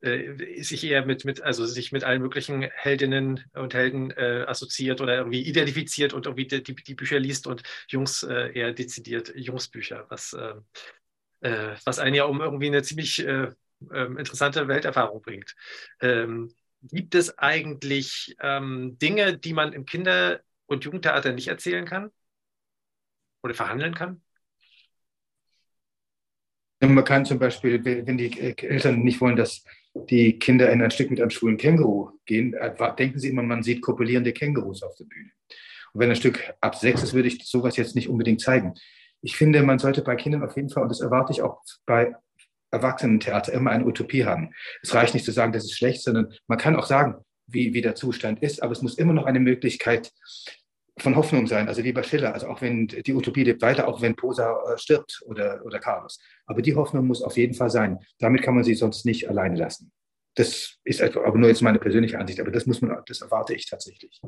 [0.00, 5.42] sich eher mit, mit, also sich mit allen möglichen Heldinnen und Helden assoziiert oder irgendwie
[5.42, 10.34] identifiziert und irgendwie die, die Bücher liest und Jungs eher dezidiert Jungsbücher, was,
[11.40, 13.18] was einen ja um irgendwie eine ziemlich
[13.92, 15.54] ähm, interessante Welterfahrung bringt.
[16.00, 22.10] Ähm, gibt es eigentlich ähm, Dinge, die man im Kinder- und Jugendtheater nicht erzählen kann
[23.42, 24.22] oder verhandeln kann?
[26.80, 29.64] Man kann zum Beispiel, wenn die Eltern nicht wollen, dass
[29.94, 33.62] die Kinder in ein Stück mit einem schwulen Känguru gehen, äh, denken sie immer, man
[33.62, 35.30] sieht kopulierende Kängurus auf der Bühne.
[35.92, 38.74] Und wenn ein Stück ab sechs ist, würde ich sowas jetzt nicht unbedingt zeigen.
[39.22, 42.14] Ich finde, man sollte bei Kindern auf jeden Fall, und das erwarte ich auch bei
[42.70, 44.52] Erwachsenentheater, immer eine Utopie haben.
[44.82, 47.82] Es reicht nicht zu sagen, das ist schlecht, sondern man kann auch sagen, wie, wie
[47.82, 50.12] der Zustand ist, aber es muss immer noch eine Möglichkeit
[50.98, 54.00] von Hoffnung sein, also wie bei Schiller, also auch wenn die Utopie lebt weiter, auch
[54.00, 56.18] wenn Posa äh, stirbt oder, oder Carlos.
[56.46, 57.98] Aber die Hoffnung muss auf jeden Fall sein.
[58.18, 59.92] Damit kann man sie sonst nicht alleine lassen.
[60.34, 63.66] Das ist aber nur jetzt meine persönliche Ansicht, aber das muss man, das erwarte ich
[63.68, 64.20] tatsächlich.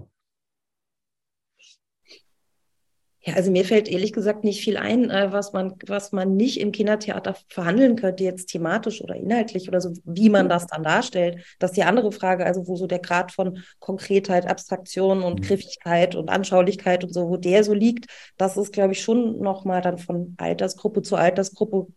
[3.29, 6.61] Ja, also mir fällt ehrlich gesagt nicht viel ein, äh, was man, was man nicht
[6.61, 11.45] im Kindertheater verhandeln könnte, jetzt thematisch oder inhaltlich oder so, wie man das dann darstellt.
[11.59, 15.43] Das ist die andere Frage, also wo so der Grad von Konkretheit, Abstraktion und mhm.
[15.43, 18.07] Griffigkeit und Anschaulichkeit und so, wo der so liegt,
[18.39, 21.89] das ist, glaube ich, schon nochmal dann von Altersgruppe zu Altersgruppe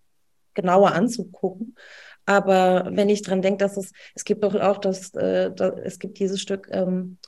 [0.53, 1.77] genauer anzugucken.
[2.25, 5.97] Aber wenn ich dran denke, dass es, es gibt doch auch das, äh, das es
[5.97, 7.19] gibt dieses Stück, ähm,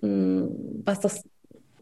[0.00, 1.24] hm, was das,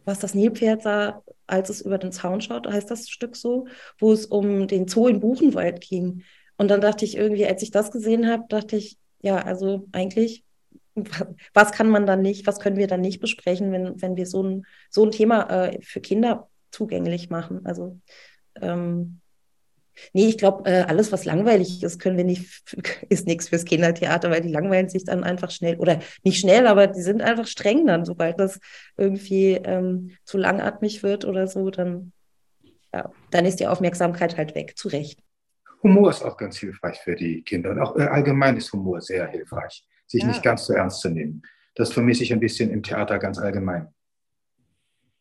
[0.04, 3.66] was das Nilpferd sah, als es über den Zaun schaut, heißt das Stück so,
[3.98, 6.22] wo es um den Zoo in Buchenwald ging.
[6.56, 10.44] Und dann dachte ich irgendwie, als ich das gesehen habe, dachte ich, ja, also eigentlich,
[11.54, 14.42] was kann man dann nicht, was können wir dann nicht besprechen, wenn, wenn wir so
[14.42, 17.64] ein, so ein Thema äh, für Kinder zugänglich machen?
[17.64, 17.98] Also
[18.60, 19.21] ähm,
[20.12, 22.62] Nee, ich glaube, äh, alles, was langweilig ist, können wir nicht,
[23.08, 26.86] ist nichts fürs Kindertheater, weil die langweilen sich dann einfach schnell oder nicht schnell, aber
[26.86, 28.58] die sind einfach streng dann, sobald das
[28.96, 32.12] irgendwie ähm, zu langatmig wird oder so, dann,
[32.92, 35.20] ja, dann ist die Aufmerksamkeit halt weg, zu Recht.
[35.82, 39.26] Humor ist auch ganz hilfreich für die Kinder und auch äh, allgemein ist Humor sehr
[39.26, 40.28] hilfreich, sich ja.
[40.28, 41.42] nicht ganz so ernst zu nehmen.
[41.74, 43.88] Das vermisse ich ein bisschen im Theater ganz allgemein.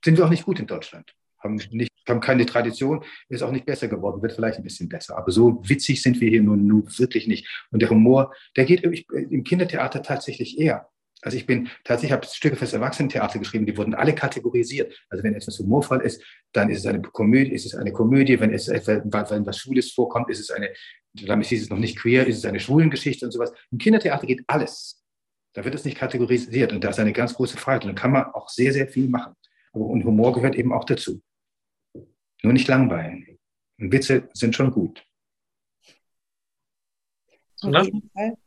[0.04, 3.66] Sind wir auch nicht gut in Deutschland haben, nicht, haben keine Tradition, ist auch nicht
[3.66, 5.18] besser geworden, wird vielleicht ein bisschen besser.
[5.18, 7.48] Aber so witzig sind wir hier nun, nun wirklich nicht.
[7.72, 10.88] Und der Humor, der geht im Kindertheater tatsächlich eher.
[11.22, 14.94] Also ich bin tatsächlich, habe Stücke fürs Erwachsenentheater geschrieben, die wurden alle kategorisiert.
[15.10, 18.40] Also wenn etwas humorvoll ist, dann ist es eine Komödie, ist es eine Komödie.
[18.40, 20.72] Wenn es wenn was Schwules vorkommt, ist es eine,
[21.14, 23.54] damit hieß es noch nicht queer, ist es eine Schwulengeschichte und sowas.
[23.72, 25.04] Im Kindertheater geht alles.
[25.54, 27.84] Da wird es nicht kategorisiert und da ist eine ganz große Freiheit.
[27.84, 29.36] Und dann kann man auch sehr, sehr viel machen.
[29.74, 31.22] Und Humor gehört eben auch dazu.
[32.44, 33.38] Nur nicht langweilen.
[33.80, 35.06] Und Witze sind schon gut.
[37.62, 38.38] Auf jeden Fall.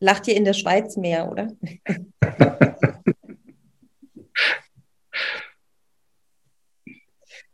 [0.00, 1.48] Lacht ihr in der Schweiz mehr, oder?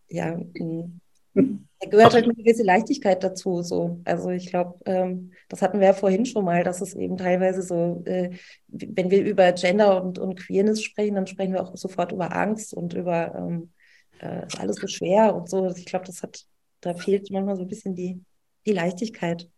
[0.09, 1.01] ja, mm.
[1.35, 3.63] da gehört halt eine gewisse Leichtigkeit dazu.
[3.63, 4.01] So.
[4.05, 7.63] Also ich glaube, ähm, das hatten wir ja vorhin schon mal, dass es eben teilweise
[7.63, 8.31] so, äh,
[8.69, 12.75] wenn wir über Gender und, und Queerness sprechen, dann sprechen wir auch sofort über Angst
[12.75, 13.73] und über ähm,
[14.21, 15.67] äh, ist alles so schwer und so.
[15.77, 16.45] Ich glaube, das hat,
[16.81, 18.23] da fehlt manchmal so ein bisschen die,
[18.67, 19.49] die Leichtigkeit.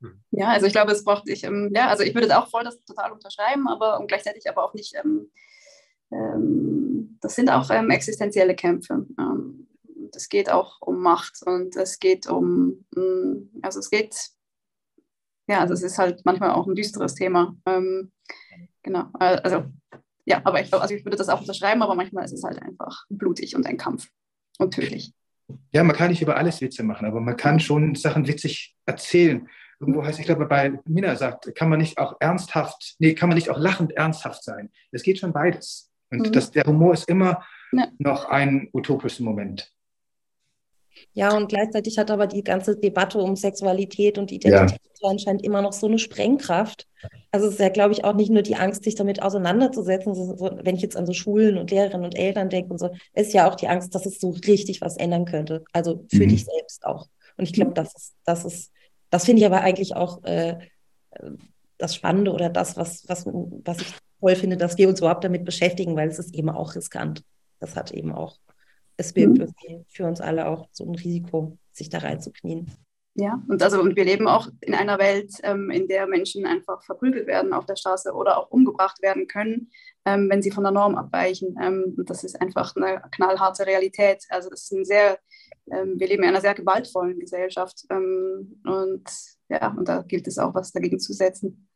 [0.00, 0.22] Hm.
[0.30, 2.82] Ja, also ich glaube, es braucht ich, ähm, ja, also ich würde auch voll das
[2.84, 5.30] total unterschreiben, aber und gleichzeitig aber auch nicht, ähm,
[6.12, 9.06] ähm, das sind auch ähm, existenzielle Kämpfe.
[9.18, 9.68] Ähm,
[10.14, 14.16] es geht auch um Macht und es geht um, mh, hm, also es geht,
[15.48, 17.56] ja, also es ist halt manchmal auch ein düsteres Thema.
[17.66, 18.12] Ähm,
[18.82, 19.64] genau, äh, also
[20.26, 22.60] ja, aber ich glaube, also ich würde das auch unterschreiben, aber manchmal ist es halt
[22.60, 24.08] einfach blutig und ein Kampf
[24.58, 25.12] und tödlich.
[25.72, 29.48] Ja, man kann nicht über alles Witze machen, aber man kann schon Sachen witzig erzählen.
[29.78, 33.36] Irgendwo heißt, ich glaube, bei Mina sagt, kann man nicht auch ernsthaft, nee, kann man
[33.36, 34.70] nicht auch lachend ernsthaft sein.
[34.90, 35.92] Es geht schon beides.
[36.10, 36.32] Und mhm.
[36.32, 37.86] das, der Humor ist immer ja.
[37.98, 39.72] noch ein utopischer Moment.
[41.12, 45.08] Ja, und gleichzeitig hat aber die ganze Debatte um Sexualität und Identität ja.
[45.08, 46.86] anscheinend immer noch so eine Sprengkraft.
[47.30, 50.76] Also es ist ja, glaube ich, auch nicht nur die Angst, sich damit auseinanderzusetzen, wenn
[50.76, 53.54] ich jetzt an so Schulen und Lehrerinnen und Eltern denke und so, ist ja auch
[53.54, 55.64] die Angst, dass es so richtig was ändern könnte.
[55.72, 56.28] Also für mhm.
[56.28, 57.08] dich selbst auch.
[57.36, 58.72] Und ich glaube, das ist, das ist,
[59.10, 60.58] das finde ich aber eigentlich auch äh,
[61.78, 65.44] das Spannende oder das, was, was, was ich toll finde, dass wir uns überhaupt damit
[65.44, 67.22] beschäftigen, weil es ist eben auch riskant.
[67.60, 68.38] Das hat eben auch
[68.96, 69.84] es birgt mhm.
[69.88, 72.70] für uns alle auch so ein Risiko, sich da reinzuknien.
[73.18, 76.82] Ja, und also und wir leben auch in einer Welt, ähm, in der Menschen einfach
[76.84, 79.70] verprügelt werden auf der Straße oder auch umgebracht werden können,
[80.04, 81.56] ähm, wenn sie von der Norm abweichen.
[81.62, 84.22] Ähm, das ist einfach eine knallharte Realität.
[84.28, 85.18] Also das ist ein sehr,
[85.70, 89.08] ähm, wir leben in einer sehr gewaltvollen Gesellschaft ähm, und
[89.48, 91.68] ja, und da gilt es auch, was dagegen zu setzen.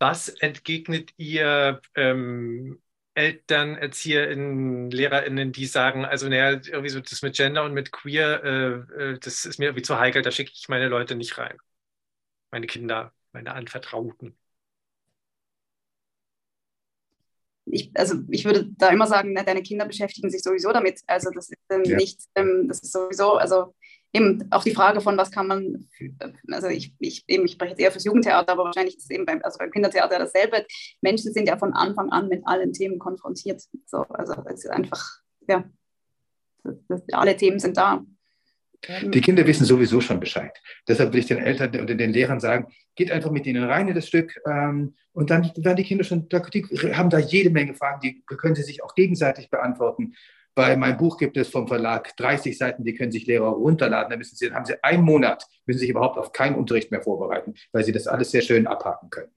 [0.00, 2.82] Was entgegnet ihr ähm,
[3.14, 8.42] Eltern, ErzieherInnen, LehrerInnen, die sagen, also naja, irgendwie so das mit Gender und mit Queer,
[8.44, 11.56] äh, äh, das ist mir irgendwie zu heikel, da schicke ich meine Leute nicht rein.
[12.50, 14.36] Meine Kinder, meine Anvertrauten.
[17.66, 21.00] Ich, also ich würde da immer sagen, ne, deine Kinder beschäftigen sich sowieso damit.
[21.06, 21.96] Also das ist ähm, ja.
[21.96, 23.74] nicht, ähm, das ist sowieso, also
[24.14, 25.88] eben auch die Frage von, was kann man,
[26.50, 29.26] also ich, ich, eben, ich spreche jetzt eher fürs Jugendtheater, aber wahrscheinlich ist es eben
[29.26, 30.64] beim, also beim Kindertheater dasselbe.
[31.02, 33.62] Menschen sind ja von Anfang an mit allen Themen konfrontiert.
[33.86, 35.04] So, also es ist einfach,
[35.48, 35.64] ja,
[36.62, 38.04] das, das, alle Themen sind da.
[39.02, 40.52] Die Kinder wissen sowieso schon Bescheid.
[40.86, 43.94] Deshalb will ich den Eltern und den Lehrern sagen, geht einfach mit ihnen rein in
[43.94, 48.00] das Stück ähm, und dann werden die Kinder schon, die haben da jede Menge Fragen,
[48.00, 50.14] die können sie sich auch gegenseitig beantworten.
[50.54, 54.10] Bei meinem Buch gibt es vom Verlag 30 Seiten, die können sich Lehrer runterladen.
[54.10, 57.54] Da müssen sie, haben sie einen Monat, müssen sich überhaupt auf keinen Unterricht mehr vorbereiten,
[57.72, 59.32] weil sie das alles sehr schön abhaken können.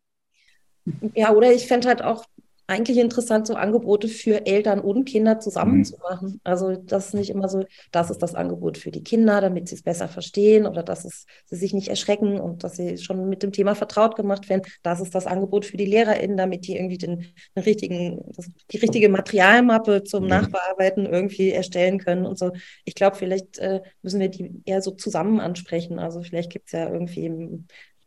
[1.15, 2.24] Ja, oder ich fände halt auch
[2.68, 5.84] eigentlich interessant, so Angebote für Eltern und Kinder zusammen Mhm.
[5.84, 6.41] zu machen.
[6.43, 9.76] Also das ist nicht immer so, das ist das Angebot für die Kinder, damit sie
[9.76, 13.41] es besser verstehen oder dass es, sie sich nicht erschrecken und dass sie schon mit
[13.41, 14.63] dem Thema vertraut gemacht werden.
[14.84, 17.20] Das ist das Angebot für die LehrerInnen, damit die irgendwie den,
[17.55, 20.30] den richtigen, das, die richtige Materialmappe zum Mhm.
[20.30, 22.51] Nachbearbeiten irgendwie erstellen können und so.
[22.86, 25.99] Ich glaube, vielleicht äh, müssen wir die eher so zusammen ansprechen.
[25.99, 27.32] Also vielleicht gibt es ja irgendwie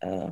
[0.00, 0.30] äh,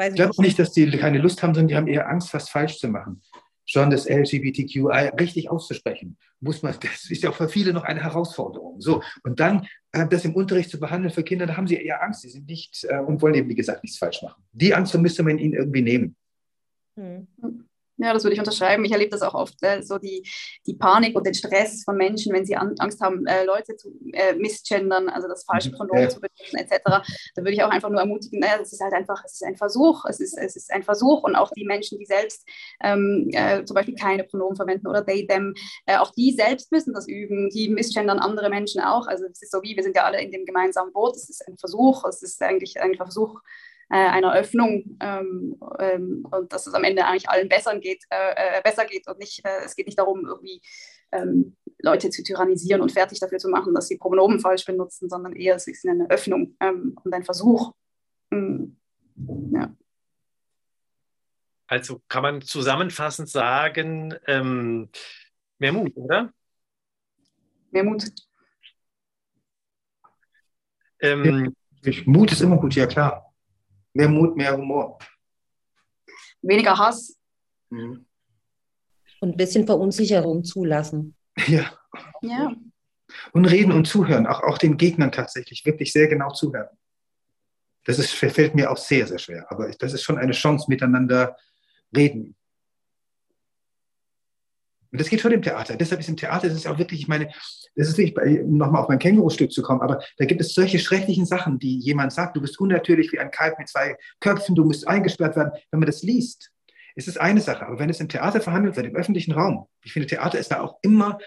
[0.00, 2.48] weiß Ich glaube nicht, dass die keine Lust haben, sondern die haben eher Angst, was
[2.48, 3.22] falsch zu machen.
[3.66, 8.02] Schon das LGBTQI richtig auszusprechen, muss man, das ist ja auch für viele noch eine
[8.02, 8.80] Herausforderung.
[8.80, 12.02] So, und dann äh, das im Unterricht zu behandeln für Kinder, da haben sie eher
[12.02, 14.42] Angst, sie sind nicht äh, und wollen eben, wie gesagt, nichts falsch machen.
[14.52, 16.16] Die Angst müsste man ihnen irgendwie nehmen.
[16.96, 17.28] Hm.
[18.02, 18.82] Ja, das würde ich unterschreiben.
[18.86, 20.26] Ich erlebe das auch oft, äh, so die,
[20.66, 23.90] die Panik und den Stress von Menschen, wenn sie an, Angst haben, äh, Leute zu
[24.14, 25.74] äh, misgendern, also das falsche Mhm.
[25.74, 26.08] Pronomen Ja.
[26.08, 26.80] zu benutzen, etc.
[27.34, 29.56] Da würde ich auch einfach nur ermutigen, naja, es ist halt einfach, es ist ein
[29.56, 32.48] Versuch, es ist, es ist ein Versuch und auch die Menschen, die selbst
[32.82, 35.52] ähm, äh, zum Beispiel keine Pronomen verwenden oder they, them,
[35.84, 39.08] äh, auch die selbst müssen das üben, die misgendern andere Menschen auch.
[39.08, 41.46] Also es ist so wie, wir sind ja alle in dem gemeinsamen Boot, es ist
[41.46, 43.40] ein Versuch, es ist eigentlich ein Versuch,
[43.90, 48.58] äh, einer Öffnung ähm, ähm, und dass es am Ende eigentlich allen besser geht, äh,
[48.58, 50.62] äh, besser geht und nicht, äh, es geht nicht darum, irgendwie
[51.10, 55.34] ähm, Leute zu tyrannisieren und fertig dafür zu machen, dass sie Pronomen falsch benutzen, sondern
[55.34, 57.72] eher es ist eine Öffnung ähm, und ein Versuch.
[58.30, 58.76] Mm,
[59.52, 59.74] ja.
[61.66, 64.88] Also kann man zusammenfassend sagen, ähm,
[65.58, 66.32] mehr Mut, oder?
[67.72, 68.04] Mehr Mut.
[71.00, 71.54] Ähm,
[72.04, 73.29] Mut ist immer gut, ja klar.
[73.92, 74.98] Mehr Mut, mehr Humor.
[76.42, 77.16] Weniger Hass.
[77.70, 78.06] Mhm.
[79.20, 81.16] Und ein bisschen Verunsicherung zulassen.
[81.46, 81.72] Ja,
[82.22, 82.52] Ja.
[83.32, 86.68] und reden und zuhören, auch, auch den Gegnern tatsächlich, wirklich sehr genau zuhören.
[87.84, 91.36] Das ist, fällt mir auch sehr, sehr schwer, aber das ist schon eine Chance, miteinander
[91.96, 92.36] reden.
[94.92, 95.76] Und das geht schon im Theater.
[95.76, 97.32] Deshalb ist im Theater, das ist auch wirklich, ich meine,
[97.76, 100.78] das ist bei- um nochmal auf mein Känguru-Stück zu kommen, aber da gibt es solche
[100.78, 104.64] schrecklichen Sachen, die jemand sagt, du bist unnatürlich wie ein Kalb mit zwei Köpfen, du
[104.64, 105.52] musst eingesperrt werden.
[105.70, 106.50] Wenn man das liest,
[106.96, 107.66] ist es eine Sache.
[107.66, 110.60] Aber wenn es im Theater verhandelt wird, im öffentlichen Raum, ich finde, Theater ist da
[110.60, 111.18] auch immer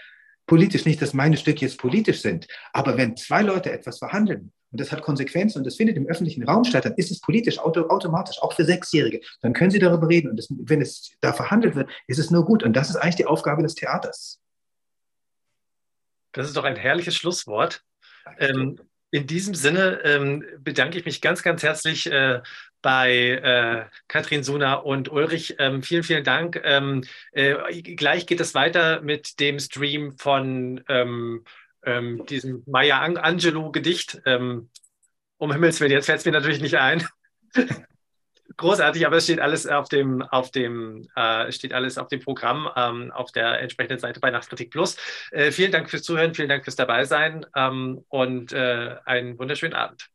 [0.45, 0.85] politisch.
[0.85, 4.91] Nicht, dass meine Stücke jetzt politisch sind, aber wenn zwei Leute etwas verhandeln und das
[4.91, 8.41] hat Konsequenzen und das findet im öffentlichen Raum statt, dann ist es politisch auto, automatisch,
[8.41, 9.21] auch für Sechsjährige.
[9.41, 12.43] Dann können sie darüber reden und das, wenn es da verhandelt wird, ist es nur
[12.43, 12.63] gut.
[12.63, 14.39] Und das ist eigentlich die Aufgabe des Theaters.
[16.33, 17.83] Das ist doch ein herrliches Schlusswort.
[18.39, 18.79] Ähm,
[19.11, 22.41] in diesem Sinne ähm, bedanke ich mich ganz, ganz herzlich äh,
[22.81, 25.55] bei äh, Katrin Suna und Ulrich.
[25.59, 26.59] Ähm, vielen, vielen Dank.
[26.63, 31.43] Ähm, äh, gleich geht es weiter mit dem Stream von ähm,
[31.85, 34.21] ähm, diesem Maya An Angelou Gedicht.
[34.25, 34.69] Ähm,
[35.37, 37.07] um Himmels Willen, jetzt fällt es mir natürlich nicht ein.
[38.57, 42.69] Großartig, aber es steht alles auf dem, auf dem, äh, steht alles auf dem Programm
[42.75, 44.97] ähm, auf der entsprechenden Seite bei Nachtkritik Plus.
[45.31, 50.07] Äh, vielen Dank fürs Zuhören, vielen Dank fürs Dabeisein ähm, und äh, einen wunderschönen Abend.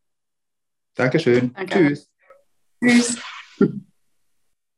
[0.95, 1.53] Dankeschön.
[1.55, 1.79] Danke.
[1.79, 2.11] Tschüss.
[2.83, 3.19] Tschüss.